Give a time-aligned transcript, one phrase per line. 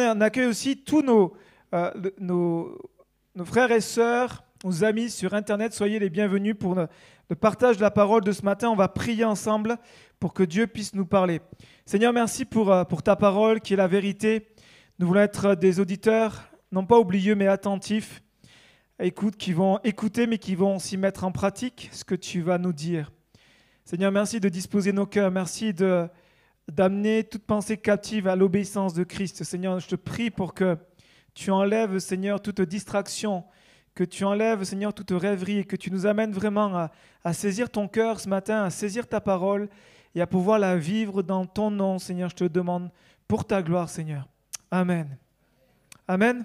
[0.00, 1.34] on, accueille aussi tous nos,
[1.72, 2.78] euh, nos,
[3.44, 5.72] frères et sœurs, nos amis sur Internet.
[5.72, 6.88] Soyez les bienvenus pour le,
[7.36, 8.68] partage de la parole de ce matin.
[8.70, 9.78] On va prier ensemble
[10.20, 11.40] pour que Dieu puisse nous parler.
[11.86, 14.48] Seigneur, merci pour, euh, pour ta parole qui est la vérité.
[14.98, 18.22] Nous voulons être des auditeurs, non pas oublieux, mais attentifs.
[19.00, 22.58] Écoute, qui vont écouter, mais qui vont s'y mettre en pratique ce que tu vas
[22.58, 23.10] nous dire.
[23.84, 25.30] Seigneur, merci de disposer nos cœurs.
[25.30, 26.08] Merci de,
[26.70, 29.44] d'amener toute pensée captive à l'obéissance de Christ.
[29.44, 30.76] Seigneur, je te prie pour que
[31.34, 33.44] tu enlèves, Seigneur, toute distraction,
[33.94, 36.88] que tu enlèves, Seigneur, toute rêverie et que tu nous amènes vraiment
[37.24, 39.68] à, saisir ton cœur ce matin, à saisir ta parole
[40.14, 42.30] et à pouvoir la vivre dans ton nom, Seigneur.
[42.30, 42.90] Je te demande
[43.28, 44.28] pour ta gloire, Seigneur.
[44.70, 45.16] Amen.
[46.08, 46.44] Amen.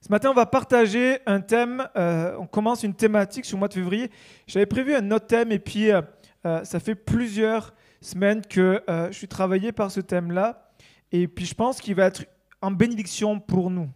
[0.00, 1.86] Ce matin, on va partager un thème.
[1.96, 4.10] Euh, on commence une thématique sur le mois de février.
[4.46, 6.00] J'avais prévu un autre thème et puis euh,
[6.46, 10.72] euh, ça fait plusieurs semaine que euh, je suis travaillé par ce thème-là.
[11.12, 12.24] Et puis je pense qu'il va être
[12.62, 13.90] en bénédiction pour nous.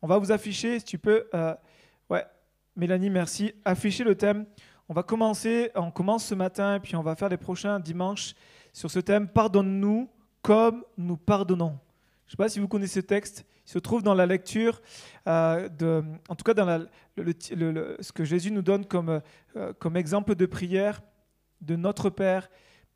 [0.00, 1.28] On va vous afficher, si tu peux.
[1.34, 1.54] Euh,
[2.10, 2.24] ouais,
[2.76, 3.52] Mélanie, merci.
[3.64, 4.46] Afficher le thème.
[4.88, 8.34] On va commencer, on commence ce matin, et puis on va faire les prochains dimanches
[8.72, 9.28] sur ce thème.
[9.28, 10.08] Pardonne-nous
[10.42, 11.78] comme nous pardonnons.
[12.26, 13.44] Je ne sais pas si vous connaissez ce texte.
[13.64, 14.82] Il se trouve dans la lecture,
[15.28, 16.80] euh, de, en tout cas dans la,
[17.16, 19.20] ce que Jésus nous donne comme,
[19.78, 21.00] comme exemple de prière
[21.60, 22.48] de notre Père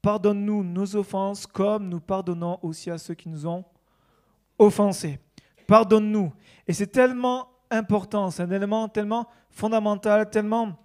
[0.06, 3.64] Pardonne-nous nos offenses comme nous pardonnons aussi à ceux qui nous ont
[4.56, 5.18] offensés.
[5.66, 6.32] Pardonne-nous.
[6.68, 10.78] Et c'est tellement important, c'est un élément tellement fondamental, tellement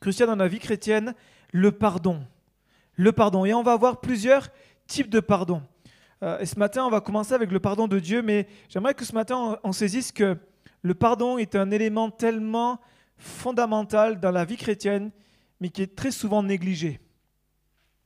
[0.00, 1.16] crucial dans la vie chrétienne,
[1.50, 2.24] le pardon.
[2.94, 3.44] Le pardon.
[3.44, 4.46] Et on va avoir plusieurs
[4.86, 5.60] types de pardon.
[6.22, 9.04] Euh, et ce matin, on va commencer avec le pardon de Dieu, mais j'aimerais que
[9.04, 10.38] ce matin, on saisisse que
[10.82, 12.78] le pardon est un élément tellement
[13.16, 15.10] fondamental dans la vie chrétienne,
[15.58, 17.00] mais qui est très souvent négligé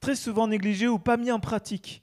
[0.00, 2.02] très souvent négligé ou pas mis en pratique.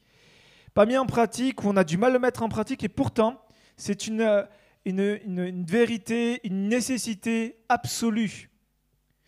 [0.73, 2.89] Pas mis en pratique, ou on a du mal à le mettre en pratique, et
[2.89, 3.41] pourtant,
[3.77, 4.45] c'est une,
[4.85, 8.49] une, vérité, une nécessité absolue.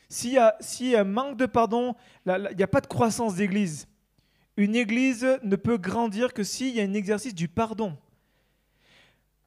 [0.10, 1.96] S'il y, a, y a un manque de pardon,
[2.26, 3.88] il n'y a pas de croissance d'église.
[4.56, 7.98] Une église ne peut grandir que s'il y a un exercice du pardon.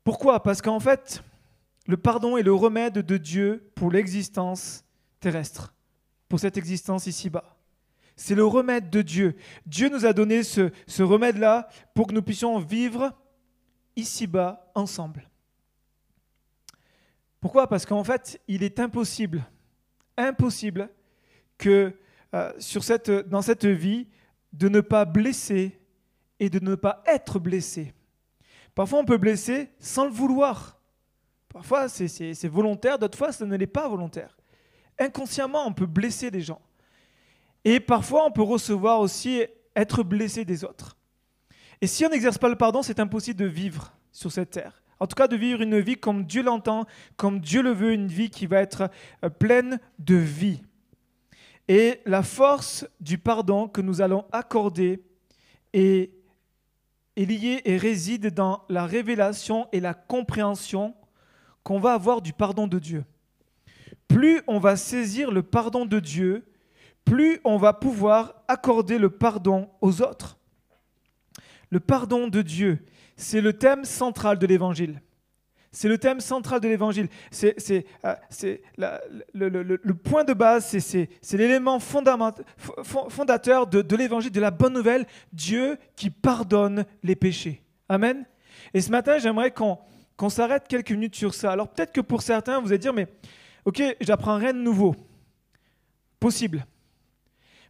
[0.05, 0.43] Pourquoi?
[0.43, 1.23] Parce qu'en fait,
[1.87, 4.85] le pardon est le remède de Dieu pour l'existence
[5.19, 5.75] terrestre,
[6.29, 7.60] pour cette existence ici-bas.
[8.23, 9.35] C'est le remède de Dieu.
[9.65, 13.15] Dieu nous a donné ce, ce remède-là pour que nous puissions vivre
[13.97, 15.27] ici-bas ensemble.
[17.41, 17.67] Pourquoi?
[17.67, 19.43] Parce qu'en fait, il est impossible,
[20.19, 20.91] impossible
[21.57, 21.95] que
[22.35, 24.07] euh, sur cette, dans cette vie,
[24.53, 25.81] de ne pas blesser
[26.39, 27.95] et de ne pas être blessé.
[28.75, 30.79] Parfois, on peut blesser sans le vouloir.
[31.49, 34.37] Parfois, c'est volontaire, d'autres fois, ce ne l'est pas volontaire.
[34.99, 36.61] Inconsciemment, on peut blesser des gens.
[37.65, 39.45] Et parfois, on peut recevoir aussi
[39.77, 40.97] être blessé des autres.
[41.81, 44.83] Et si on n'exerce pas le pardon, c'est impossible de vivre sur cette terre.
[44.99, 46.85] En tout cas, de vivre une vie comme Dieu l'entend,
[47.17, 48.91] comme Dieu le veut, une vie qui va être
[49.25, 50.61] euh, pleine de vie.
[51.69, 55.03] Et la force du pardon que nous allons accorder
[55.73, 56.11] est,
[57.17, 60.95] est liée et réside dans la révélation et la compréhension
[61.63, 63.05] qu'on va avoir du pardon de Dieu.
[64.09, 66.45] Plus on va saisir le pardon de Dieu,
[67.05, 70.39] plus on va pouvoir accorder le pardon aux autres.
[71.71, 72.85] Le pardon de Dieu,
[73.17, 75.01] c'est le thème central de l'Évangile.
[75.73, 77.09] C'est le thème central de l'Évangile.
[77.31, 78.15] C'est euh,
[79.35, 85.79] le, point de base, c'est l'élément fondateur de, de l'Évangile, de la bonne nouvelle, Dieu
[85.95, 87.63] qui pardonne les péchés.
[87.89, 88.25] Amen.
[88.75, 91.53] Et ce matin, j'aimerais qu'on s'arrête quelques minutes sur ça.
[91.53, 93.07] Alors peut-être que pour certains, vous allez dire, mais
[93.65, 94.97] ok, j'apprends rien de nouveau.
[96.19, 96.67] Possible.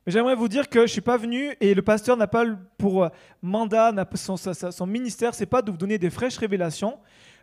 [0.07, 2.45] Mais j'aimerais vous dire que je ne suis pas venu et le pasteur n'a pas
[2.79, 3.09] pour euh,
[3.43, 6.99] mandat, son, son ministère, c'est pas de vous donner des fraîches révélations.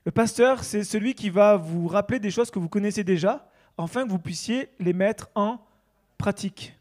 [0.06, 4.06] Le pasteur, c'est celui qui va vous rappeler des choses que vous connaissez déjà, afin
[4.06, 5.59] que vous puissiez les mettre en
[6.17, 6.73] pratique.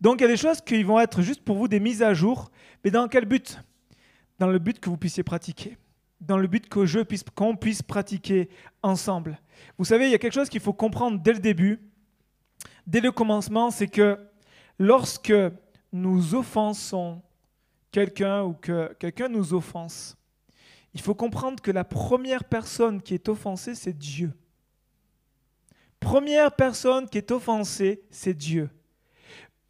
[0.00, 2.14] Donc il y a des choses qui vont être juste pour vous des mises à
[2.14, 2.50] jour,
[2.84, 3.60] mais dans quel but?
[4.38, 5.78] Dans le but que vous puissiez pratiquer,
[6.20, 8.50] dans le but qu'on puisse pratiquer
[8.82, 9.38] ensemble.
[9.78, 11.80] Vous savez, il y a quelque chose qu'il faut comprendre dès le début,
[12.86, 14.18] dès le commencement, c'est que
[14.78, 15.32] lorsque
[15.92, 17.22] nous offensons
[17.90, 20.16] quelqu'un ou que quelqu'un nous offense,
[20.94, 24.32] il faut comprendre que la première personne qui est offensée, c'est Dieu.
[26.00, 28.70] Première personne qui est offensée, c'est Dieu.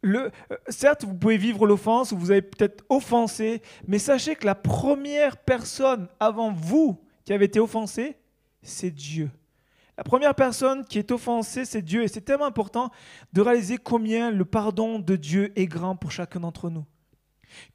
[0.05, 0.29] Euh,
[0.69, 5.37] certes, vous pouvez vivre l'offense ou vous avez peut-être offensé, mais sachez que la première
[5.37, 8.15] personne avant vous qui avez été offensée,
[8.61, 9.29] c'est Dieu.
[9.97, 12.03] La première personne qui est offensée, c'est Dieu.
[12.03, 12.91] Et c'est tellement important
[13.33, 16.85] de réaliser combien le pardon de Dieu est grand pour chacun d'entre nous.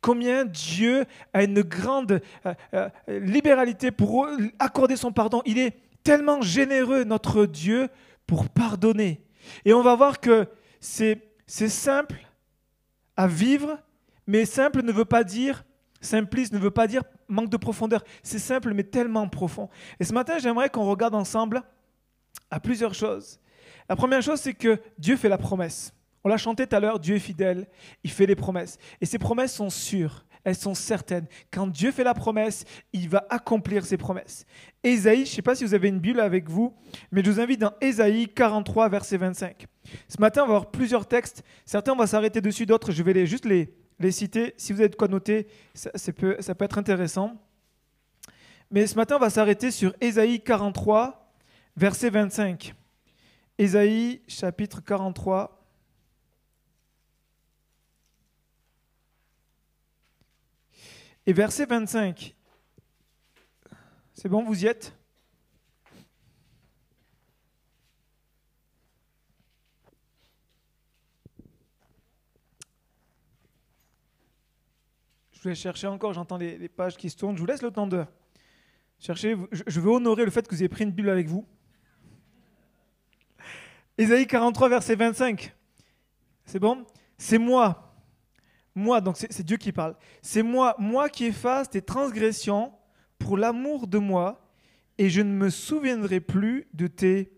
[0.01, 4.29] Combien Dieu a une grande euh, euh, libéralité pour
[4.59, 5.43] accorder son pardon.
[5.47, 7.89] Il est tellement généreux, notre Dieu,
[8.27, 9.25] pour pardonner.
[9.65, 10.47] Et on va voir que
[10.79, 12.29] c'est simple
[13.17, 13.79] à vivre,
[14.27, 15.65] mais simple ne veut pas dire,
[16.01, 18.05] simpliste ne veut pas dire manque de profondeur.
[18.23, 19.69] C'est simple, mais tellement profond.
[19.99, 21.63] Et ce matin, j'aimerais qu'on regarde ensemble
[22.51, 23.39] à plusieurs choses.
[23.89, 25.93] La première chose, c'est que Dieu fait la promesse.
[26.25, 27.67] On l'a chanté tout à l'heure, Dieu est fidèle,
[28.05, 28.79] il fait des promesses.
[29.01, 31.27] Et ces promesses sont sûres, elles sont certaines.
[31.51, 34.47] Quand Dieu fait la promesse, il va accomplir ses promesses.
[34.85, 36.75] Ésaïe, je ne sais pas si vous avez une Bible avec vous,
[37.11, 39.67] mais je vous invite dans Ésaïe 43, verset 25.
[40.09, 41.43] Ce matin, on va voir plusieurs textes.
[41.65, 44.55] Certains, on va s'arrêter dessus, d'autres, je vais les, juste les, les citer.
[44.57, 47.37] Si vous avez de quoi noter, ça, peut, ça peut être intéressant.
[48.71, 51.22] Mais ce matin, on va s'arrêter sur Ésaïe 43,
[51.77, 52.75] verset 25.
[53.59, 55.59] Ésaïe chapitre 43.
[61.27, 62.35] Et verset 25.
[64.15, 64.97] C'est bon, vous y êtes?
[75.43, 77.35] Je vais chercher encore, j'entends les, pages qui se tournent.
[77.35, 78.07] Je vous laisse le temps de
[79.01, 79.37] chercher.
[79.51, 81.45] Je veux honorer le fait que vous ayez pris une Bible avec vous.
[83.99, 85.55] Ésaïe 43, verset 25.
[86.45, 86.87] C'est bon?
[87.19, 87.95] C'est moi.
[88.75, 89.97] Moi, donc c'est Dieu qui parle.
[90.23, 92.73] C'est moi, moi qui efface tes transgressions
[93.19, 94.43] pour l'amour de moi,
[94.99, 97.33] et je ne me souviendrai plus de tes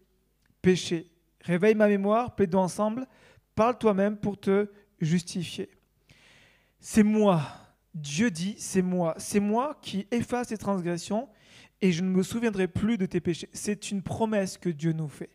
[0.62, 1.10] péchés.
[1.40, 3.06] Réveille ma mémoire, plaidons ensemble,
[3.54, 4.68] parle toi-même pour te
[5.00, 5.70] justifier.
[6.80, 7.42] C'est moi.
[7.94, 9.14] Dieu dit, c'est moi.
[9.18, 11.28] C'est moi qui efface tes transgressions
[11.80, 13.48] et je ne me souviendrai plus de tes péchés.
[13.52, 15.30] C'est une promesse que Dieu nous fait.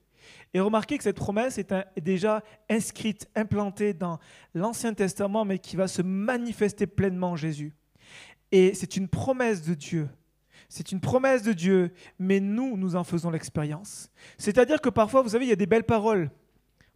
[0.54, 4.20] Et remarquez que cette promesse est, déjà inscrite, implantée dans
[4.54, 7.76] l'Ancien Testament, mais qui va se manifester pleinement en Jésus.
[8.52, 10.10] Et c'est une promesse de Dieu.
[10.68, 14.12] C'est une promesse de Dieu, mais nous, nous en faisons l'expérience.
[14.38, 16.32] C'est-à-dire que parfois, vous savez, il y a des belles paroles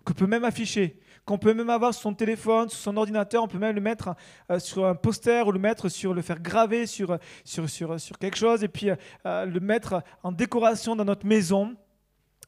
[0.04, 3.48] qu'on peut même afficher, qu'on peut même avoir sur son téléphone, sur son ordinateur, on
[3.48, 4.16] peut même le mettre
[4.52, 8.18] euh, sur un poster ou le mettre sur le faire graver sur, sur, sur, sur
[8.18, 11.76] quelque chose et puis euh, le mettre en décoration dans notre maison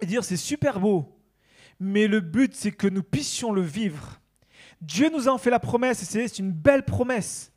[0.02, 1.18] et dire c'est super beau,
[1.80, 4.20] mais le but c'est que nous puissions le vivre.
[4.82, 7.52] Dieu nous en fait la promesse et c'est une belle promesse.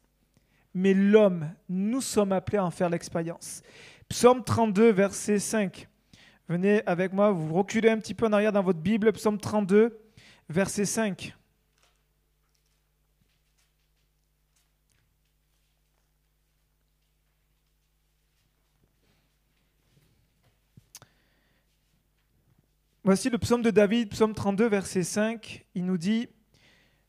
[0.74, 3.62] Mais l'homme, nous sommes appelés à en faire l'expérience.
[4.08, 5.88] Psaume 32, verset 5.
[6.48, 9.98] Venez avec moi, vous reculez un petit peu en arrière dans votre Bible, psaume 32,
[10.48, 11.34] verset 5.
[23.08, 25.64] Voici le psaume de David, psaume 32, verset 5.
[25.74, 26.28] Il nous dit,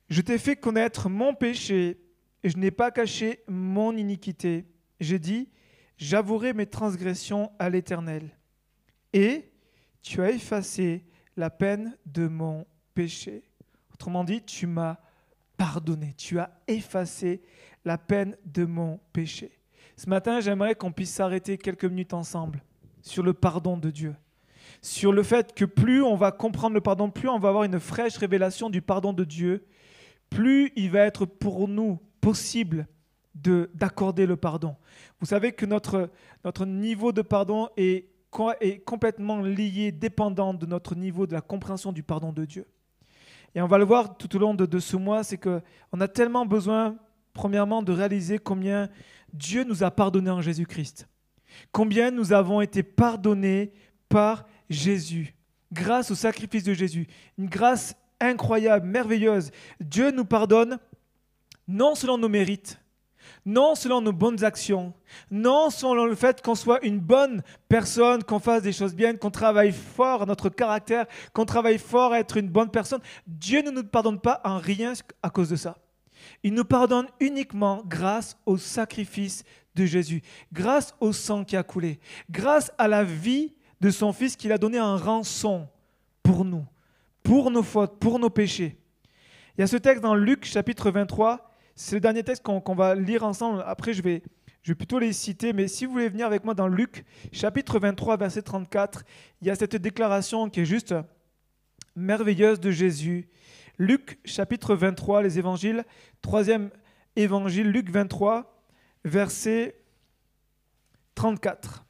[0.09, 1.99] Je t'ai fait connaître mon péché
[2.41, 4.65] et je n'ai pas caché mon iniquité.
[5.01, 5.49] J'ai dit,
[5.97, 8.29] j'avouerai mes transgressions à l'Éternel
[9.11, 9.51] et
[10.01, 11.03] tu as effacé
[11.35, 13.43] la peine de mon péché.
[13.93, 14.99] Autrement dit, tu m'as
[15.57, 17.41] pardonné, tu as effacé
[17.83, 19.51] la peine de mon péché.
[19.97, 22.63] Ce matin, j'aimerais qu'on puisse s'arrêter quelques minutes ensemble
[23.01, 24.15] sur le pardon de Dieu,
[24.81, 27.79] sur le fait que plus on va comprendre le pardon, plus on va avoir une
[27.79, 29.65] fraîche révélation du pardon de Dieu,
[30.29, 32.87] plus il va être pour nous possible
[33.35, 34.75] d'accorder le pardon.
[35.19, 36.09] Vous savez que notre,
[36.43, 38.09] notre niveau de pardon est
[38.61, 42.65] est complètement lié, dépendant de notre niveau de la compréhension du pardon de Dieu.
[43.55, 46.45] Et on va le voir tout au long de, ce mois, c'est qu'on a tellement
[46.45, 46.95] besoin,
[47.33, 48.89] premièrement, de réaliser combien
[49.33, 51.07] Dieu nous a pardonné en Jésus-Christ.
[51.71, 53.71] Combien nous avons été pardonnés
[54.07, 55.35] par Jésus,
[55.71, 57.07] grâce au sacrifice de Jésus.
[57.37, 59.51] Une grâce incroyable, merveilleuse.
[59.79, 60.79] Dieu nous pardonne
[61.67, 62.79] non selon nos mérites,
[63.45, 64.93] non selon nos bonnes actions,
[65.31, 69.31] non selon le fait qu'on soit une bonne personne, qu'on fasse des choses bien, qu'on
[69.31, 73.01] travaille fort à notre caractère, qu'on travaille fort à être une bonne personne.
[73.27, 75.77] Dieu ne nous pardonne pas en rien à cause de ça.
[76.43, 79.43] Il nous pardonne uniquement grâce au sacrifice
[79.75, 80.21] de Jésus,
[80.51, 81.99] grâce au sang qui a coulé,
[82.29, 85.67] grâce à la vie de son Fils qu'il a donné en rançon
[86.23, 86.65] pour nous,
[87.23, 88.77] pour nos fautes, pour nos péchés.
[89.57, 91.49] Il y a ce texte dans Luc chapitre 23
[91.81, 93.63] c'est le dernier texte qu'on va lire ensemble.
[93.65, 94.21] Après, je vais,
[94.63, 95.53] je vais plutôt les citer.
[95.53, 99.05] Mais si vous voulez venir avec moi dans Luc, chapitre 23, verset 34,
[99.41, 100.93] il y a cette déclaration qui est juste
[101.95, 103.29] merveilleuse de Jésus.
[103.77, 105.85] Luc, chapitre 23, les évangiles,
[106.21, 106.69] troisième
[107.15, 108.61] évangile, Luc 23,
[109.05, 109.81] verset
[111.15, 111.85] 34.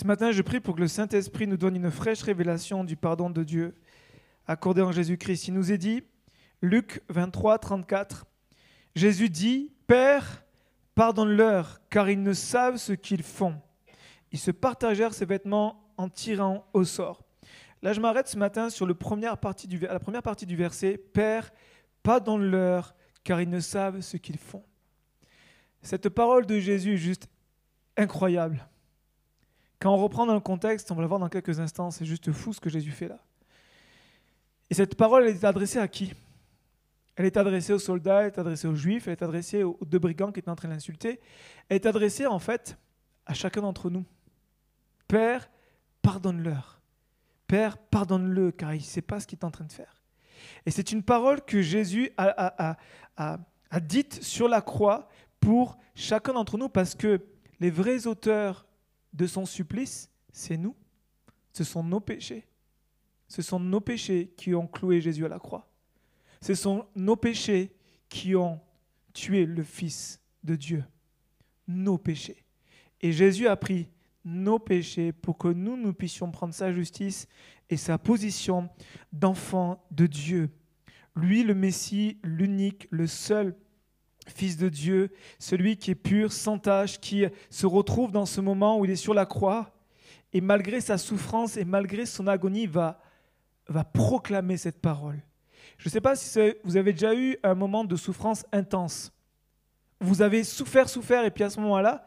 [0.00, 3.28] Ce matin, je prie pour que le Saint-Esprit nous donne une fraîche révélation du pardon
[3.28, 3.74] de Dieu
[4.46, 5.48] accordé en Jésus-Christ.
[5.48, 6.02] Il nous est dit,
[6.62, 8.24] Luc 23, 34.
[8.94, 10.42] Jésus dit, Père,
[10.94, 13.60] pardonne-leur, car ils ne savent ce qu'ils font.
[14.32, 17.22] Ils se partagèrent ses vêtements en tirant au sort.
[17.82, 21.50] Là, je m'arrête ce matin sur le du, la première partie du verset, Père,
[22.02, 24.64] pardonne-leur, car ils ne savent ce qu'ils font.
[25.82, 27.28] Cette parole de Jésus est juste
[27.98, 28.66] incroyable.
[29.80, 32.30] Quand on reprend dans le contexte, on va le voir dans quelques instants, c'est juste
[32.32, 33.18] fou ce que Jésus fait là.
[34.68, 36.12] Et cette parole, elle est adressée à qui?
[37.16, 39.98] Elle est adressée aux soldats, elle est adressée aux juifs, elle est adressée aux deux
[39.98, 41.18] brigands qui étaient en train d'insulter.
[41.68, 42.78] Elle est adressée en fait
[43.24, 44.04] à chacun d'entre nous.
[45.08, 45.50] Père,
[46.02, 46.80] pardonne-leur.
[47.46, 50.02] Père, pardonne-le, car il ne sait pas ce qu'il est en train de faire.
[50.66, 52.76] Et c'est une parole que Jésus a,
[53.16, 55.08] a dite sur la croix
[55.40, 57.20] pour chacun d'entre nous, parce que
[57.60, 58.66] les vrais auteurs
[59.12, 60.76] de son supplice, c'est nous.
[61.52, 62.46] Ce sont nos péchés.
[63.28, 65.68] Ce sont nos péchés qui ont cloué Jésus à la croix.
[66.40, 67.72] Ce sont nos péchés
[68.08, 68.60] qui ont
[69.12, 70.84] tué le Fils de Dieu.
[71.68, 72.44] Nos péchés.
[73.00, 73.88] Et Jésus a pris
[74.24, 77.26] nos péchés pour que nous, nous puissions prendre sa justice
[77.68, 78.68] et sa position
[79.12, 80.50] d'enfant de Dieu.
[81.14, 83.56] Lui, le Messie, l'unique, le seul
[84.26, 88.78] Fils de Dieu, celui qui est pur, sans tache, qui se retrouve dans ce moment
[88.78, 89.72] où il est sur la croix,
[90.32, 93.00] et malgré sa souffrance et malgré son agonie, va,
[93.68, 95.20] va proclamer cette parole.
[95.78, 99.12] Je ne sais pas si vous avez déjà eu un moment de souffrance intense.
[100.00, 102.06] Vous avez souffert, souffert, et puis à ce moment-là,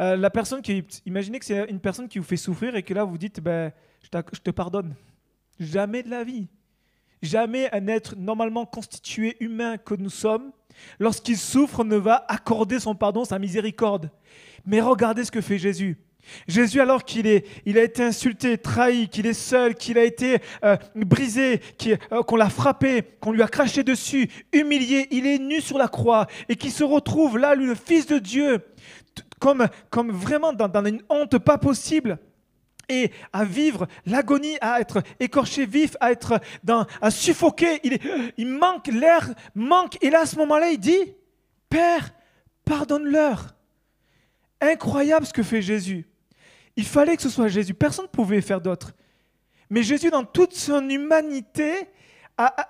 [0.00, 2.94] euh, la personne qui, imaginez que c'est une personne qui vous fait souffrir et que
[2.94, 4.94] là vous dites, ben, je te pardonne.
[5.58, 6.48] Jamais de la vie.
[7.20, 10.52] Jamais un être normalement constitué humain que nous sommes,
[10.98, 14.10] lorsqu'il souffre, ne va accorder son pardon, sa miséricorde.
[14.66, 15.98] Mais regardez ce que fait Jésus.
[16.46, 20.38] Jésus, alors qu'il est, il a été insulté, trahi, qu'il est seul, qu'il a été
[20.64, 25.60] euh, brisé, euh, qu'on l'a frappé, qu'on lui a craché dessus, humilié, il est nu
[25.60, 28.60] sur la croix et qui se retrouve là, le Fils de Dieu,
[29.40, 32.18] comme, comme vraiment dans une honte pas possible
[32.88, 37.80] et à vivre l'agonie, à être écorché vif, à être dans, à suffoquer.
[37.84, 37.98] Il,
[38.36, 39.98] il manque l'air, manque.
[40.02, 41.14] Et là, à ce moment-là, il dit,
[41.68, 42.12] Père,
[42.64, 43.54] pardonne-leur.
[44.60, 46.06] Incroyable ce que fait Jésus.
[46.76, 47.74] Il fallait que ce soit Jésus.
[47.74, 48.92] Personne ne pouvait faire d'autre.
[49.70, 51.88] Mais Jésus, dans toute son humanité,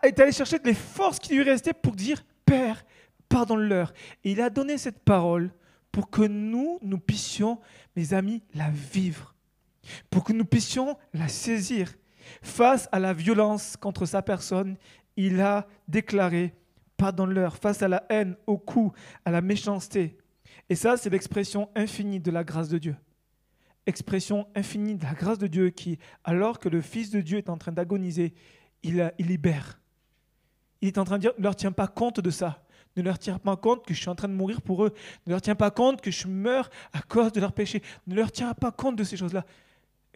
[0.02, 2.84] est allé chercher les forces qui lui restaient pour dire, Père,
[3.28, 3.92] pardonne-leur.
[4.24, 5.52] Et il a donné cette parole
[5.92, 7.58] pour que nous, nous puissions,
[7.96, 9.34] mes amis, la vivre
[10.10, 11.94] pour que nous puissions la saisir.
[12.42, 14.76] Face à la violence contre sa personne,
[15.16, 16.54] il a déclaré
[16.98, 17.56] pardonne-leur.
[17.56, 18.92] Face à la haine, au coup,
[19.24, 20.18] à la méchanceté.
[20.68, 22.96] Et ça, c'est l'expression infinie de la grâce de Dieu.
[23.86, 27.48] Expression infinie de la grâce de Dieu qui, alors que le Fils de Dieu est
[27.48, 28.34] en train d'agoniser,
[28.82, 29.80] il, libère.
[30.82, 32.64] Il est en train de dire, ne leur tiens pas compte de ça.
[32.96, 34.92] Ne leur tiens pas compte que je suis en train de mourir pour eux.
[35.26, 37.82] Ne leur tiens pas compte que je meurs à cause de leurs péchés.
[38.06, 39.46] Ne leur tiens pas compte de ces choses-là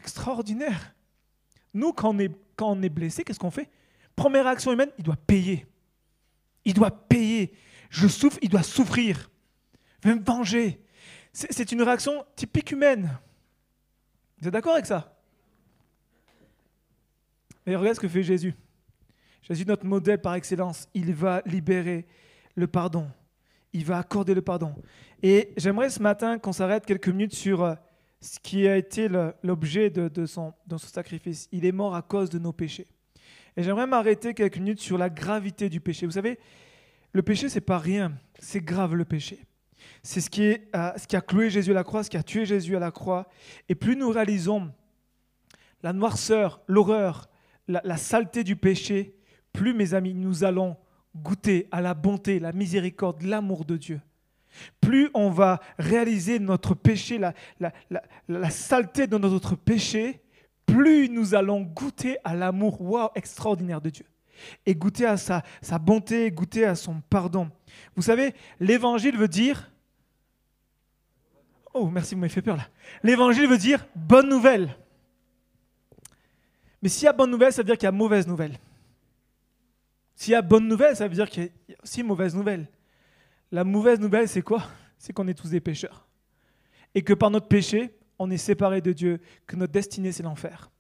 [0.03, 0.95] extraordinaire.
[1.73, 3.71] Nous, quand on est, quand on est blessé, qu'est-ce qu'on fait?
[4.17, 5.67] Première réaction humaine, il doit payer.
[6.65, 7.53] Il doit payer.
[7.89, 9.31] Je souffre, il doit souffrir.
[10.03, 10.81] Il va me venger.
[11.33, 13.17] C'est une réaction typique humaine.
[14.39, 15.17] Vous êtes d'accord avec ça?
[17.65, 18.55] Mais regarde ce que fait Jésus.
[19.43, 22.07] Jésus, notre modèle par excellence, il va libérer
[22.55, 23.09] le pardon.
[23.73, 24.75] Il va accorder le pardon.
[25.23, 27.75] Et j'aimerais ce matin qu'on s'arrête quelques minutes sur euh,
[28.23, 29.09] ce qui a été
[29.43, 31.49] l'objet de, son, sacrifice.
[31.53, 32.87] Il est mort à cause de nos péchés.
[33.57, 36.07] Et j'aimerais m'arrêter quelques minutes sur la gravité du péché.
[36.07, 36.39] Vous savez,
[37.13, 38.13] le péché, c'est pas rien.
[38.39, 39.45] C'est grave le péché.
[40.03, 42.77] C'est ce, qui euh, a cloué Jésus à la croix, ce qui a tué Jésus
[42.77, 43.29] à la croix.
[43.69, 44.73] Et plus nous réalisons
[45.83, 47.29] la noirceur, l'horreur,
[47.67, 49.17] la saleté du péché,
[49.53, 50.77] plus, mes amis, nous allons
[51.15, 54.01] goûter à la bonté, la miséricorde, l'amour de Dieu.
[54.81, 60.23] Plus on va réaliser notre péché, la, saleté de notre péché,
[60.67, 64.07] plus nous allons goûter à l'amour wow, extraordinaire de Dieu.
[64.67, 67.51] Et goûter à sa, sa bonté, goûter à son pardon.
[67.95, 69.71] Vous savez, l'évangile veut dire...
[71.75, 72.69] Oh, merci, vous m'avez fait peur là.
[73.03, 74.77] L'évangile veut dire bonne nouvelle.
[76.83, 78.59] Mais s'il y a bonne nouvelle, ça veut dire qu'il y a mauvaise nouvelle.
[80.17, 82.67] S'il y a bonne nouvelle, ça veut dire qu'il y a aussi mauvaise nouvelle.
[83.53, 84.65] La mauvaise nouvelle, c'est quoi?
[84.97, 86.09] C'est qu'on est tous des pécheurs.
[86.95, 90.71] Et que par notre péché, on est séparés de Dieu, que notre destinée, c'est l'enfer.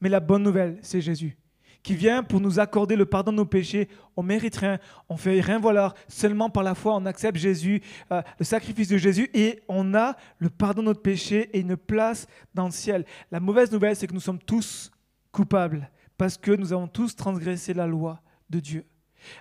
[0.00, 1.38] Mais la bonne nouvelle, c'est Jésus,
[1.84, 3.88] qui vient pour nous accorder le pardon de nos péchés.
[4.16, 5.94] On mérite rien, on fait rien valoir.
[6.08, 7.80] Seulement par la foi, on accepte Jésus,
[8.10, 11.76] euh, le sacrifice de Jésus, et on a le pardon de notre péché et une
[11.76, 13.04] place dans le ciel.
[13.30, 14.90] La mauvaise nouvelle, c'est que nous sommes tous
[15.30, 18.84] coupables, parce que nous avons tous transgressé la loi de Dieu.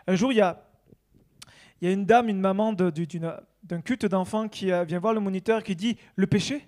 [0.05, 0.70] Un jour, il y a,
[1.81, 5.19] il y a une dame, une maman d'un culte d'enfants qui euh, vient voir le
[5.19, 6.67] moniteur qui dit Le péché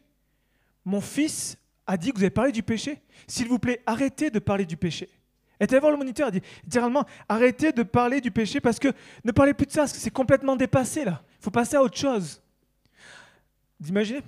[0.86, 3.02] Mon fils a dit que vous avez parlé du péché.
[3.28, 5.10] S'il vous plaît, arrêtez de parler du péché.
[5.60, 8.90] Elle était voir le moniteur, elle dit littéralement arrêtez de parler du péché parce que
[9.24, 11.22] ne parlez plus de ça, parce que c'est complètement dépassé là.
[11.40, 12.42] Il faut passer à autre chose.
[13.80, 14.22] Vous imaginez?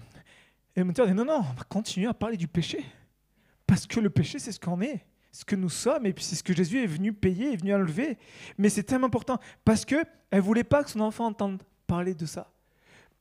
[0.76, 2.86] Et le moniteur dit non, non, on va continuer à parler du péché.
[3.66, 5.04] Parce que le péché, c'est ce qu'on est,
[5.36, 7.76] ce que nous sommes, et puis c'est ce que Jésus est venu payer, est venu
[7.76, 8.18] enlever.
[8.58, 12.26] Mais c'est tellement important parce qu'elle ne voulait pas que son enfant entende parler de
[12.26, 12.50] ça.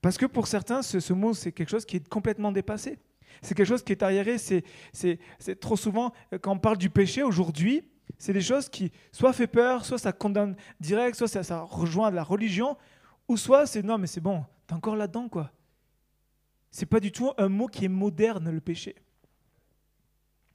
[0.00, 3.00] Parce que pour certains, ce, mot, c'est quelque chose qui est complètement dépassé.
[3.42, 4.38] C'est quelque chose qui est arriéré.
[4.38, 7.82] C'est trop souvent, quand on parle du péché aujourd'hui,
[8.16, 12.12] c'est des choses qui soit fait peur, soit ça condamne direct, soit ça, ça rejoint
[12.12, 12.76] la religion,
[13.26, 15.50] ou soit c'est non, mais c'est bon, t'es encore là-dedans, quoi.
[16.70, 18.94] C'est pas du tout un mot qui est moderne, le péché.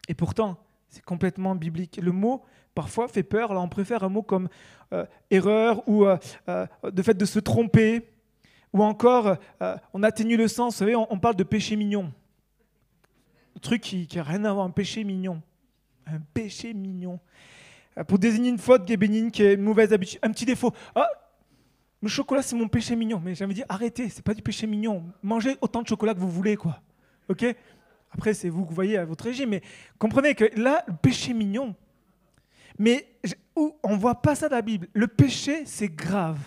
[0.07, 0.57] Et pourtant,
[0.89, 1.99] c'est complètement biblique.
[2.01, 2.43] Le mot,
[2.75, 3.51] parfois, fait peur.
[3.51, 4.49] On préfère un mot comme
[4.91, 6.17] euh, erreur ou de
[6.49, 8.09] euh, euh, fait de se tromper.
[8.71, 9.37] Ou encore,
[9.93, 10.75] on atténue le sens.
[10.75, 12.13] Vous savez, on, parle de péché mignon.
[13.57, 15.41] Un truc qui n'a rien à voir, un péché mignon.
[16.05, 17.19] Un péché mignon.
[18.07, 20.71] Pour désigner une faute bénigne, qui est une mauvaise habitude, un petit défaut.
[20.93, 21.09] Ah,
[22.03, 23.19] le chocolat, c'est mon péché mignon.
[23.25, 25.03] Mais j'avais dit, arrêtez, c'est pas du péché mignon.
[25.23, 26.79] Mangez autant de chocolat que vous voulez, quoi.
[27.27, 27.43] OK?
[28.11, 29.61] Après, c'est vous que vous voyez à votre régime, mais
[29.97, 31.75] comprenez que là, le péché mignon.
[32.77, 33.07] Mais
[33.55, 34.87] on ne voit pas ça dans la Bible.
[34.93, 36.39] Le péché, c'est grave.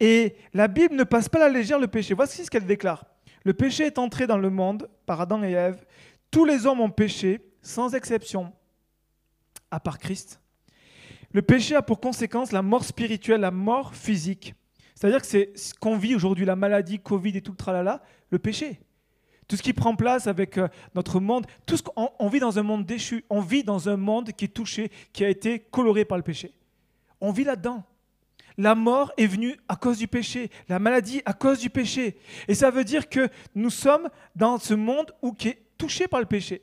[0.00, 2.14] Et la Bible ne passe pas la légère le péché.
[2.14, 3.04] Voici ce qu'elle déclare.
[3.44, 5.84] Le péché est entré dans le monde par Adam et Ève.
[6.30, 8.52] Tous les hommes ont péché, sans exception,
[9.70, 10.40] à part Christ.
[11.32, 14.54] Le péché a pour conséquence la mort spirituelle, la mort physique.
[14.94, 18.38] C'est-à-dire que c'est ce qu'on vit aujourd'hui, la maladie, Covid et tout le tralala, le
[18.38, 18.80] péché
[19.48, 22.58] tout ce qui prend place avec euh, notre monde, tout ce qu'on on vit dans
[22.58, 26.04] un monde déchu, on vit dans un monde qui est touché, qui a été coloré
[26.04, 26.52] par le péché.
[27.20, 27.82] On vit là-dedans.
[28.58, 32.16] La mort est venue à cause du péché, la maladie à cause du péché.
[32.48, 36.26] Et ça veut dire que nous sommes dans ce monde qui est touché par le
[36.26, 36.62] péché.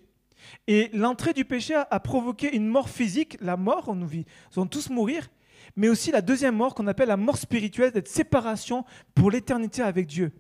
[0.68, 4.62] Et l'entrée du péché a, provoqué une mort physique, la mort, on nous vit, nous
[4.62, 5.28] allons tous mourir,
[5.76, 10.06] mais aussi la deuxième mort qu'on appelle la mort spirituelle, cette séparation pour l'éternité avec
[10.06, 10.34] Dieu.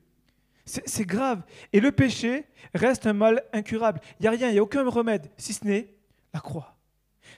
[0.65, 1.43] C'est grave.
[1.73, 3.99] Et le péché reste un mal incurable.
[4.19, 5.93] Il n'y a rien, il n'y a aucun remède, si ce n'est
[6.34, 6.75] la croix.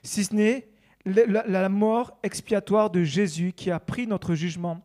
[0.02, 0.70] Si ce n'est
[1.06, 4.82] la, mort expiatoire de Jésus qui a pris notre jugement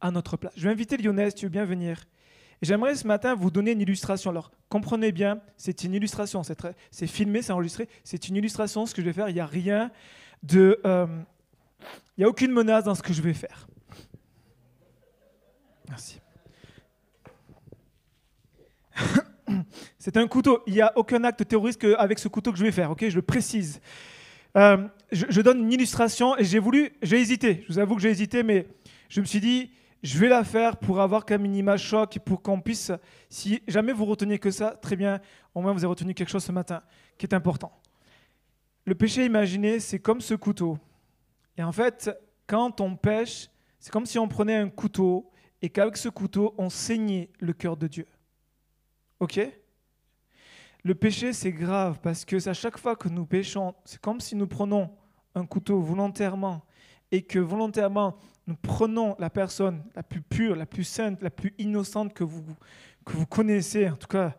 [0.00, 0.52] à notre place.
[0.56, 2.04] Je vais inviter Lyonnaise, tu veux bien venir.
[2.62, 4.30] J'aimerais ce matin vous donner une illustration.
[4.30, 9.00] Alors, comprenez bien, c'est une illustration, c'est filmé, c'est enregistré, c'est une illustration, ce que
[9.00, 9.28] je vais faire.
[9.28, 9.90] Il n'y a rien
[10.42, 10.78] de...
[10.84, 11.06] Euh,
[12.16, 13.66] il n'y a aucune menace dans ce que je vais faire.
[15.88, 16.20] Merci.
[19.98, 20.62] C'est un couteau.
[20.66, 23.08] Il n'y a aucun acte terroriste avec ce couteau que je vais faire, ok?
[23.08, 23.80] Je le précise.
[24.56, 27.64] Euh, je, donne une illustration et j'ai voulu, j'ai hésité.
[27.68, 28.66] Je vous avoue que j'ai hésité, mais
[29.08, 29.70] je me suis dit,
[30.02, 32.90] je vais la faire pour avoir comme une image choc, pour qu'on puisse,
[33.28, 35.20] si jamais vous retenez que ça, très bien,
[35.54, 36.82] au moins vous avez retenu quelque chose ce matin
[37.18, 37.72] qui est important.
[38.86, 40.78] Le péché imaginé, c'est comme ce couteau.
[41.56, 42.10] Et en fait,
[42.46, 45.30] quand on pêche, c'est comme si on prenait un couteau
[45.62, 48.06] et qu'avec ce couteau, on saignait le cœur de Dieu.
[49.20, 49.40] OK?
[50.82, 54.34] Le péché, c'est grave parce que à chaque fois que nous péchons, c'est comme si
[54.34, 54.90] nous prenons
[55.34, 56.62] un couteau volontairement
[57.12, 61.54] et que volontairement nous prenons la personne la plus pure, la plus sainte, la plus
[61.58, 62.42] innocente que vous,
[63.04, 64.36] que vous connaissez, en tout cas,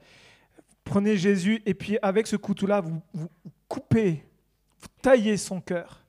[0.84, 3.02] prenez Jésus et puis avec ce couteau-là, vous,
[3.68, 4.26] coupez,
[4.80, 6.04] vous taillez son cœur.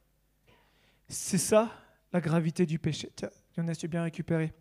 [1.09, 1.71] C'est ça
[2.13, 3.11] la gravité du péché.
[3.15, 4.53] Tiens, Jonas, tu bien récupéré.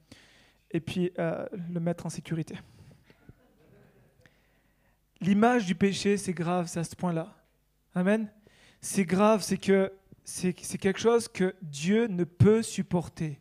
[0.69, 2.55] Et puis euh, le mettre en sécurité.
[5.21, 7.35] L'image du péché, c'est grave, c'est à ce point-là.
[7.93, 8.27] Amen.
[8.81, 13.39] C'est grave, c'est que c'est quelque chose que Dieu ne peut supporter.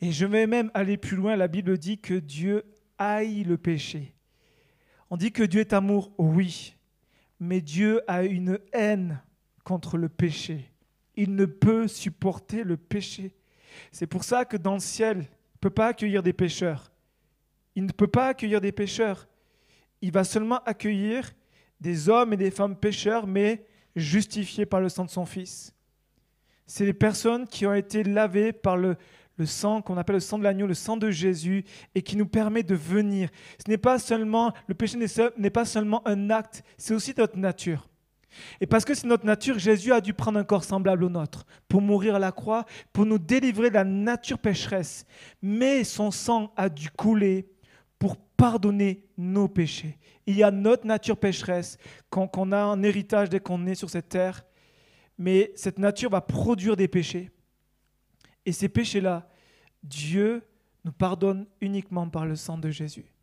[0.00, 1.34] Et je vais même aller plus loin.
[1.34, 2.64] La Bible dit que Dieu
[2.98, 4.14] haït le péché.
[5.10, 6.76] On dit que Dieu est amour, oui,
[7.40, 9.20] mais Dieu a une haine
[9.64, 10.70] contre le péché.
[11.16, 13.34] Il ne peut supporter le péché.
[13.90, 15.20] C'est pour ça que dans le ciel, il
[15.56, 16.92] ne peut pas accueillir des pécheurs.
[17.74, 19.28] Il ne peut pas accueillir des pécheurs
[20.02, 21.32] il va seulement accueillir
[21.80, 23.64] des hommes et des femmes pécheurs, mais
[23.96, 25.74] justifiés par le sang de son Fils.
[26.66, 28.96] C'est les personnes qui ont été lavées par le,
[29.44, 32.62] sang qu'on appelle le sang de l'agneau, le sang de Jésus, et qui nous permet
[32.62, 33.28] de venir.
[33.64, 34.98] Ce n'est pas seulement, le péché
[35.36, 37.88] n'est pas seulement un acte, c'est aussi notre nature.
[38.60, 41.44] Et parce que c'est notre nature, Jésus a dû prendre un corps semblable au nôtre
[41.68, 45.04] pour mourir à la croix, pour nous délivrer de la nature pécheresse.
[45.42, 47.51] Mais son sang a dû couler
[48.42, 49.96] pardonner nos péchés.
[50.26, 51.78] Il y a notre nature pécheresse
[52.10, 54.44] qu'on a en héritage dès qu'on est sur cette terre,
[55.16, 57.30] mais cette nature va produire des péchés.
[58.44, 59.30] Et ces péchés-là,
[59.84, 60.42] Dieu
[60.84, 63.14] nous pardonne uniquement par le sang de Jésus.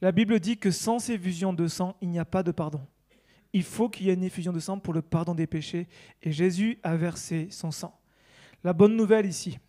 [0.00, 2.84] La Bible dit que sans ces effusions de sang, il n'y a pas de pardon.
[3.52, 5.86] Il faut qu'il y ait une effusion de sang pour le pardon des péchés.
[6.24, 7.96] Et Jésus a versé son sang.
[8.64, 9.60] La bonne nouvelle ici,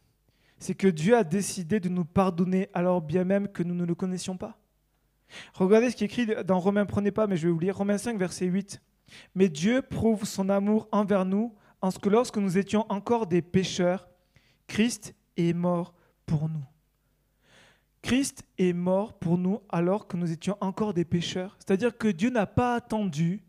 [0.57, 3.93] c'est que Dieu a décidé de nous pardonner alors bien même que nous ne le
[3.93, 4.57] connaissions pas.
[5.53, 7.77] Regardez ce qui est écrit dans Romains, prenez pas, mais je vais vous lire.
[7.77, 8.81] Romains 5, verset 8.
[9.35, 13.41] Mais Dieu prouve son amour envers nous en ce que lorsque nous étions encore des
[13.41, 14.09] pécheurs,
[14.67, 15.93] Christ est mort
[16.25, 16.63] pour nous.
[18.01, 21.57] Christ est mort pour nous alors que nous étions encore des pécheurs.
[21.59, 23.43] C'est-à-dire que Dieu n'a pas attendu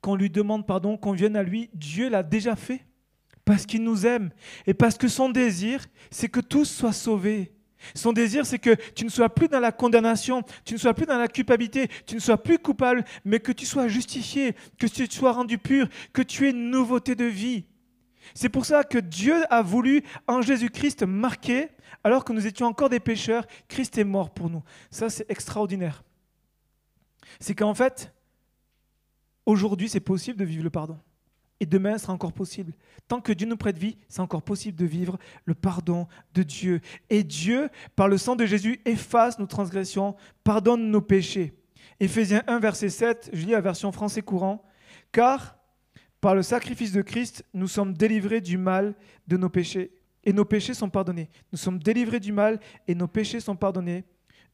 [0.00, 1.70] qu'on lui demande pardon, qu'on vienne à lui.
[1.74, 2.86] Dieu l'a déjà fait
[3.44, 4.30] parce qu'il nous aime
[4.66, 7.52] et parce que son désir, c'est que tous soient sauvés.
[7.94, 11.06] Son désir, c'est que tu ne sois plus dans la condamnation, tu ne sois plus
[11.06, 15.06] dans la culpabilité, tu ne sois plus coupable, mais que tu sois justifié, que tu
[15.06, 17.64] sois rendu pur, que tu aies une nouveauté de vie.
[18.34, 21.68] C'est pour ça que Dieu a voulu en Jésus-Christ marquer,
[22.04, 24.62] alors que nous étions encore des pécheurs, Christ est mort pour nous.
[24.90, 26.04] Ça, c'est extraordinaire.
[27.40, 28.12] C'est qu'en fait,
[29.46, 30.98] aujourd'hui, c'est possible de vivre le pardon.
[31.60, 32.72] Et demain sera encore possible.
[33.08, 36.80] Tant que Dieu nous prête vie, c'est encore possible de vivre le pardon de Dieu.
[37.10, 41.54] Et Dieu, par le sang de Jésus, efface nos transgressions, pardonne nos péchés.
[42.00, 44.64] Éphésiens 1, verset 7, je lis la version français courant.
[45.10, 45.58] Car
[46.20, 48.94] par le sacrifice de Christ, nous sommes délivrés du mal
[49.26, 49.92] de nos péchés.
[50.24, 51.30] Et nos péchés sont pardonnés.
[51.52, 54.04] Nous sommes délivrés du mal et nos péchés sont pardonnés.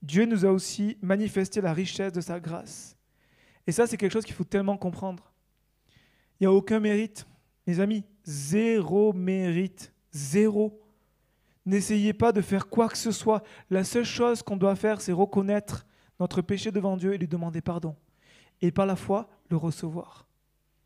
[0.02, 2.96] Dieu nous a aussi manifesté la richesse de sa grâce.
[3.66, 5.33] Et ça, c'est quelque chose qu'il faut tellement comprendre.
[6.40, 7.26] Il n'y a aucun mérite.
[7.66, 9.92] Mes amis, zéro mérite.
[10.12, 10.80] Zéro.
[11.66, 13.42] N'essayez pas de faire quoi que ce soit.
[13.70, 15.86] La seule chose qu'on doit faire, c'est reconnaître
[16.20, 17.96] notre péché devant Dieu et lui demander pardon.
[18.60, 20.26] Et par la foi, le recevoir.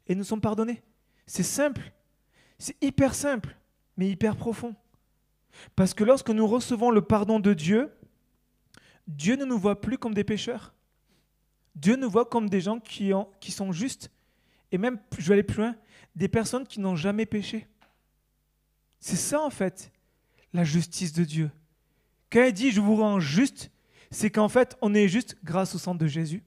[0.06, 0.82] Et nous sommes pardonnés.
[1.26, 1.92] C'est simple.
[2.58, 3.56] C'est hyper simple,
[3.96, 4.74] mais hyper profond.
[5.76, 7.92] Parce que lorsque nous recevons le pardon de Dieu,
[9.06, 10.74] Dieu ne nous voit plus comme des pécheurs.
[11.74, 14.10] Dieu nous voit comme des gens qui, ont, qui sont justes
[14.72, 15.74] et même, je vais aller plus loin,
[16.14, 17.66] des personnes qui n'ont jamais péché.
[19.00, 19.92] C'est ça en fait,
[20.52, 21.50] la justice de Dieu.
[22.30, 23.70] Quand il dit je vous rends juste,
[24.10, 26.42] c'est qu'en fait on est juste grâce au sang de Jésus,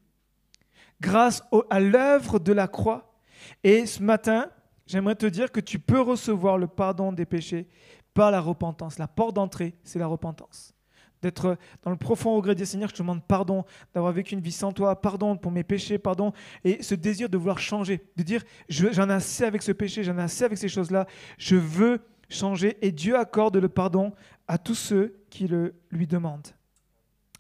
[1.00, 3.16] grâce à l'œuvre de la croix.
[3.64, 4.52] Et ce matin,
[4.86, 7.68] j'aimerais te dire que tu peux recevoir le pardon des péchés
[8.14, 9.00] par la repentance.
[9.00, 10.74] La porte d'entrée, c'est la repentance
[11.22, 14.52] d'être dans le profond regret du Seigneur, je te demande pardon d'avoir vécu une vie
[14.52, 18.44] sans toi, pardon pour mes péchés, pardon, et ce désir de vouloir changer, de dire
[18.70, 21.06] j'en ai assez avec ce péché, j'en ai assez avec ces choses-là,
[21.38, 24.14] je veux changer, et Dieu accorde le pardon
[24.48, 26.48] à tous ceux qui le lui demandent.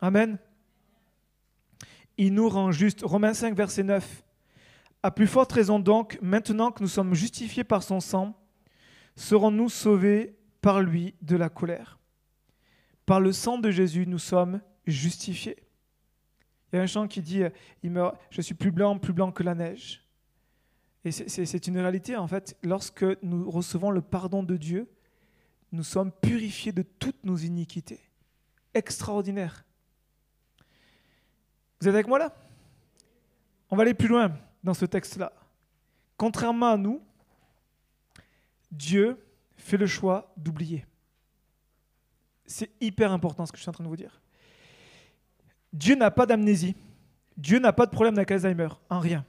[0.02, 0.38] Amen.
[2.17, 3.02] Il nous rend juste.
[3.04, 4.24] Romains 5, verset 9.
[5.04, 8.38] À plus forte raison donc, maintenant que nous sommes justifiés par son sang,
[9.15, 12.00] serons-nous sauvés par lui de la colère?
[13.12, 15.58] Par le sang de Jésus, nous sommes justifiés.
[16.71, 17.43] Il y a un chant qui dit
[17.84, 20.08] meurt, Je suis plus blanc, plus blanc que la neige.
[21.04, 22.58] Et c'est une réalité, en fait.
[22.63, 24.89] Lorsque nous recevons le pardon de Dieu,
[25.74, 28.00] nous sommes purifiés de toutes nos iniquités.
[28.74, 29.65] Extraordinaire.
[31.82, 32.34] Vous êtes avec moi là?
[33.69, 34.32] On va aller plus loin
[34.63, 35.34] dans ce texte-là.
[36.15, 37.02] Contrairement à nous,
[38.71, 39.17] Dieu
[39.58, 40.86] fait le choix d'oublier.
[42.51, 44.21] C'est hyper important ce que je suis en train de vous dire.
[45.71, 46.75] Dieu n'a pas d'amnésie.
[47.37, 49.25] Dieu n'a pas de problème avec Alzheimer, en rien.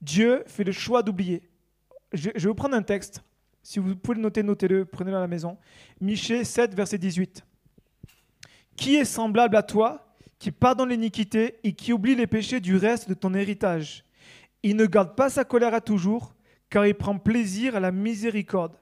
[0.00, 1.42] Dieu fait le choix d'oublier.
[2.12, 3.22] Je, vais vous prendre un texte.
[3.62, 5.58] Si vous pouvez le noter, notez-le, prenez-le à la maison.
[6.00, 7.44] Michée 7, verset 18.
[8.76, 13.10] Qui est semblable à toi, qui pardonne l'iniquité et qui oublie les péchés du reste
[13.10, 14.04] de ton héritage?
[14.62, 16.34] Il ne garde pas sa colère à toujours,
[16.70, 18.74] car il prend plaisir à la miséricorde.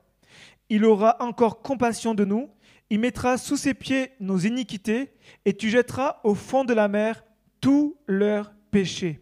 [0.69, 2.49] Il aura encore compassion de nous
[2.91, 5.13] il mettra sous ses pieds nos iniquités,
[5.45, 7.25] et tu jetteras au fond de la mer
[7.61, 9.21] tous leurs péchés.